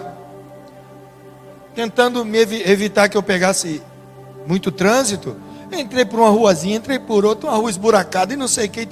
tentando 1.75 2.23
me 2.23 2.39
evitar 2.39 3.09
que 3.09 3.17
eu 3.17 3.23
pegasse 3.23 3.81
muito 4.47 4.71
trânsito. 4.71 5.35
Entrei 5.71 6.05
por 6.05 6.19
uma 6.19 6.29
ruazinha, 6.29 6.77
entrei 6.77 6.99
por 6.99 7.25
outra, 7.25 7.49
uma 7.49 7.57
rua 7.57 7.69
esburacada 7.69 8.33
e 8.33 8.37
não 8.37 8.47
sei 8.47 8.67
o 8.67 8.69
que. 8.69 8.87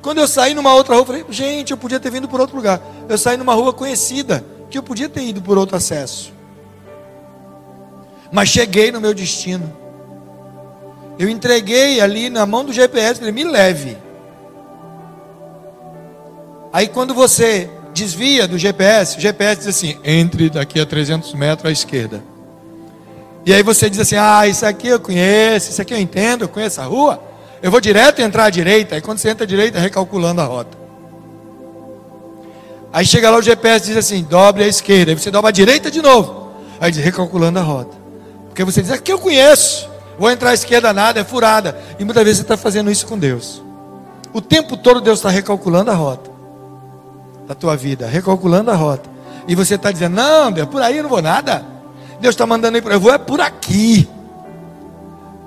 Quando 0.00 0.18
eu 0.18 0.28
saí 0.28 0.54
numa 0.54 0.72
outra 0.72 0.94
rua, 0.94 1.02
eu 1.02 1.06
falei, 1.06 1.24
gente, 1.30 1.72
eu 1.72 1.76
podia 1.76 1.98
ter 1.98 2.10
vindo 2.10 2.28
por 2.28 2.40
outro 2.40 2.54
lugar. 2.54 2.80
Eu 3.08 3.18
saí 3.18 3.36
numa 3.36 3.54
rua 3.54 3.72
conhecida, 3.72 4.44
que 4.70 4.78
eu 4.78 4.82
podia 4.82 5.08
ter 5.08 5.22
ido 5.22 5.42
por 5.42 5.58
outro 5.58 5.76
acesso. 5.76 6.32
Mas 8.30 8.48
cheguei 8.48 8.92
no 8.92 9.00
meu 9.00 9.12
destino. 9.12 9.76
Eu 11.18 11.28
entreguei 11.28 12.00
ali 12.00 12.30
na 12.30 12.46
mão 12.46 12.64
do 12.64 12.72
GPS, 12.72 13.20
ele 13.20 13.32
me 13.32 13.44
leve. 13.44 13.98
Aí 16.72 16.88
quando 16.88 17.12
você 17.12 17.68
desvia 17.92 18.48
do 18.48 18.58
GPS, 18.58 19.18
o 19.18 19.20
GPS 19.20 19.58
diz 19.58 19.68
assim: 19.68 19.98
entre 20.04 20.50
daqui 20.50 20.80
a 20.80 20.86
300 20.86 21.34
metros 21.34 21.68
à 21.68 21.72
esquerda. 21.72 22.22
E 23.44 23.52
aí 23.52 23.62
você 23.62 23.88
diz 23.90 24.00
assim: 24.00 24.16
ah, 24.16 24.46
isso 24.46 24.64
aqui 24.64 24.88
eu 24.88 25.00
conheço, 25.00 25.70
isso 25.70 25.82
aqui 25.82 25.94
eu 25.94 25.98
entendo, 25.98 26.42
eu 26.42 26.48
conheço 26.48 26.80
a 26.80 26.84
rua. 26.84 27.22
Eu 27.62 27.70
vou 27.70 27.80
direto 27.80 28.20
entrar 28.20 28.44
à 28.44 28.50
direita. 28.50 28.94
Aí 28.94 29.00
quando 29.00 29.18
você 29.18 29.30
entra 29.30 29.44
à 29.44 29.46
direita, 29.46 29.78
recalculando 29.78 30.40
a 30.40 30.44
rota. 30.44 30.76
Aí 32.92 33.06
chega 33.06 33.30
lá 33.30 33.38
o 33.38 33.42
GPS 33.42 33.86
diz 33.86 33.96
assim: 33.96 34.22
dobre 34.22 34.64
à 34.64 34.66
esquerda. 34.66 35.12
Aí 35.12 35.18
você 35.18 35.30
dobra 35.30 35.50
à 35.50 35.52
direita 35.52 35.90
de 35.90 36.00
novo. 36.00 36.52
Aí 36.80 36.90
diz: 36.90 37.02
recalculando 37.02 37.58
a 37.58 37.62
rota. 37.62 37.96
Porque 38.48 38.64
você 38.64 38.82
diz: 38.82 38.90
aqui 38.90 39.12
eu 39.12 39.18
conheço. 39.18 39.90
Vou 40.18 40.30
entrar 40.30 40.50
à 40.50 40.54
esquerda 40.54 40.92
nada, 40.92 41.20
é 41.20 41.24
furada. 41.24 41.76
E 41.98 42.04
muitas 42.04 42.22
vezes 42.22 42.38
você 42.38 42.42
está 42.42 42.56
fazendo 42.56 42.90
isso 42.90 43.06
com 43.06 43.18
Deus. 43.18 43.62
O 44.32 44.40
tempo 44.40 44.76
todo 44.76 45.00
Deus 45.00 45.18
está 45.18 45.30
recalculando 45.30 45.90
a 45.90 45.94
rota 45.94 46.31
da 47.46 47.54
tua 47.54 47.76
vida, 47.76 48.06
recalculando 48.06 48.70
a 48.70 48.74
rota. 48.74 49.08
E 49.46 49.54
você 49.54 49.74
está 49.74 49.90
dizendo: 49.90 50.16
não, 50.16 50.52
Deus, 50.52 50.68
por 50.68 50.82
aí 50.82 50.96
eu 50.96 51.02
não 51.02 51.10
vou 51.10 51.22
nada. 51.22 51.64
Deus 52.20 52.34
está 52.34 52.46
mandando 52.46 52.78
ir 52.78 52.82
para 52.82 52.94
eu 52.94 53.00
vou 53.00 53.12
é 53.12 53.18
por 53.18 53.40
aqui. 53.40 54.08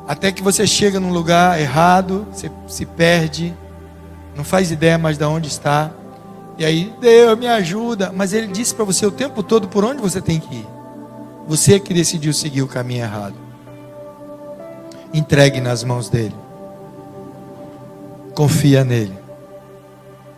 Até 0.08 0.32
que 0.32 0.43
você 0.43 0.68
chega 0.68 1.00
num 1.00 1.12
lugar 1.12 1.60
errado, 1.60 2.28
você 2.32 2.52
se 2.68 2.86
perde, 2.86 3.54
não 4.36 4.43
faz 4.43 4.72
ideia 4.72 4.98
mais 4.98 5.18
de 5.18 5.24
onde 5.24 5.48
está. 5.48 5.91
E 6.58 6.64
aí, 6.64 6.93
Deus 7.02 7.38
me 7.38 7.48
ajuda. 7.48 8.12
Mas 8.16 8.32
Ele 8.32 8.48
disse 8.48 8.74
para 8.74 8.86
você 8.86 9.06
o 9.06 9.12
tempo 9.12 9.41
todo 9.41 9.68
por 9.68 9.84
onde 9.84 10.02
você 10.02 10.22
tem 10.22 10.39
que 10.39 10.56
ir. 10.56 10.68
Você 11.48 11.80
que 11.80 11.93
decidiu 11.93 12.34
seguir 12.34 12.62
o 12.62 12.68
caminho 12.68 13.04
errado. 13.04 13.36
Entregue 15.14 15.62
nas 15.62 15.84
mãos 15.84 16.10
dele. 16.10 16.36
Confia 18.34 18.84
nele. 18.84 19.18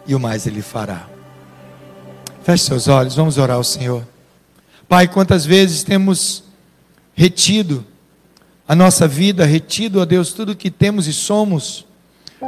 E 0.06 0.14
o 0.14 0.20
mais 0.20 0.46
ele 0.46 0.62
fará. 0.62 1.08
Feche 2.48 2.64
seus 2.64 2.88
olhos, 2.88 3.14
vamos 3.14 3.38
orar 3.38 3.58
ao 3.58 3.64
Senhor. 3.64 4.04
Pai, 4.88 5.06
quantas 5.06 5.46
vezes 5.46 5.84
temos 5.84 6.46
retido 7.14 7.84
a 8.66 8.74
nossa 8.74 9.06
vida, 9.06 9.44
retido, 9.44 10.00
ó 10.00 10.06
Deus, 10.06 10.32
tudo 10.32 10.56
que 10.56 10.72
temos 10.72 11.08
e 11.08 11.14
somos, 11.14 11.86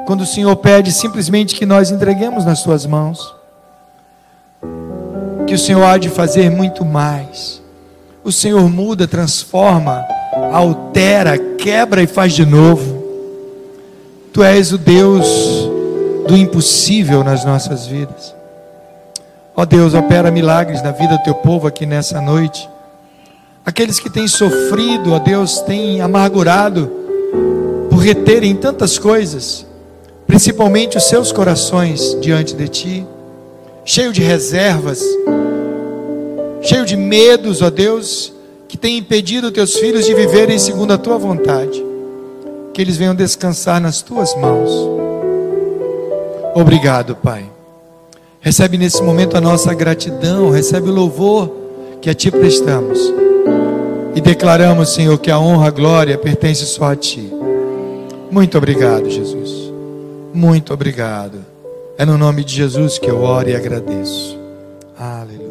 quando 0.07 0.21
o 0.21 0.25
Senhor 0.25 0.55
pede 0.55 0.93
simplesmente 0.93 1.53
que 1.53 1.65
nós 1.65 1.91
entreguemos 1.91 2.45
nas 2.45 2.59
Suas 2.59 2.85
mãos, 2.85 3.35
que 5.45 5.53
o 5.53 5.59
Senhor 5.59 5.83
há 5.83 5.97
de 5.97 6.07
fazer 6.07 6.49
muito 6.49 6.85
mais. 6.85 7.61
O 8.23 8.31
Senhor 8.31 8.69
muda, 8.69 9.05
transforma, 9.05 10.05
altera, 10.53 11.37
quebra 11.37 12.01
e 12.01 12.07
faz 12.07 12.31
de 12.31 12.45
novo. 12.45 13.03
Tu 14.31 14.41
és 14.45 14.71
o 14.71 14.77
Deus 14.77 15.27
do 16.25 16.37
impossível 16.37 17.21
nas 17.21 17.43
nossas 17.43 17.85
vidas. 17.85 18.38
Ó 19.59 19.65
Deus, 19.65 19.93
opera 19.93 20.31
milagres 20.31 20.81
na 20.81 20.91
vida 20.91 21.17
do 21.17 21.23
teu 21.23 21.35
povo 21.35 21.67
aqui 21.67 21.85
nessa 21.85 22.21
noite. 22.21 22.69
Aqueles 23.65 23.99
que 23.99 24.09
têm 24.09 24.25
sofrido, 24.25 25.11
ó 25.11 25.19
Deus, 25.19 25.59
têm 25.59 25.99
amargurado 25.99 26.89
por 27.89 27.97
reterem 27.97 28.55
tantas 28.55 28.97
coisas, 28.97 29.65
principalmente 30.25 30.95
os 30.95 31.03
seus 31.03 31.33
corações 31.33 32.17
diante 32.21 32.55
de 32.55 32.69
ti, 32.69 33.05
cheio 33.83 34.13
de 34.13 34.21
reservas, 34.21 35.03
cheio 36.61 36.85
de 36.85 36.95
medos, 36.95 37.61
ó 37.61 37.69
Deus, 37.69 38.31
que 38.65 38.77
tem 38.77 38.97
impedido 38.97 39.51
teus 39.51 39.75
filhos 39.75 40.05
de 40.05 40.13
viverem 40.13 40.57
segundo 40.57 40.93
a 40.93 40.97
tua 40.97 41.17
vontade. 41.17 41.85
Que 42.73 42.81
eles 42.81 42.95
venham 42.95 43.13
descansar 43.13 43.81
nas 43.81 44.01
tuas 44.01 44.33
mãos. 44.35 44.71
Obrigado, 46.55 47.13
Pai. 47.13 47.58
Recebe 48.41 48.77
nesse 48.77 49.03
momento 49.03 49.35
a 49.35 49.41
nossa 49.41 49.73
gratidão, 49.73 50.49
recebe 50.49 50.89
o 50.89 50.93
louvor 50.93 51.51
que 52.01 52.09
a 52.09 52.13
Ti 52.13 52.31
prestamos. 52.31 52.99
E 54.15 54.21
declaramos, 54.21 54.89
Senhor, 54.89 55.17
que 55.17 55.29
a 55.29 55.37
honra, 55.37 55.67
a 55.67 55.71
glória 55.71 56.17
pertence 56.17 56.65
só 56.65 56.91
a 56.91 56.95
Ti. 56.95 57.31
Muito 58.31 58.57
obrigado, 58.57 59.09
Jesus. 59.09 59.71
Muito 60.33 60.73
obrigado. 60.73 61.39
É 61.97 62.05
no 62.05 62.17
nome 62.17 62.43
de 62.43 62.55
Jesus 62.55 62.97
que 62.97 63.09
eu 63.09 63.21
oro 63.21 63.49
e 63.49 63.55
agradeço. 63.55 64.37
Aleluia. 64.97 65.48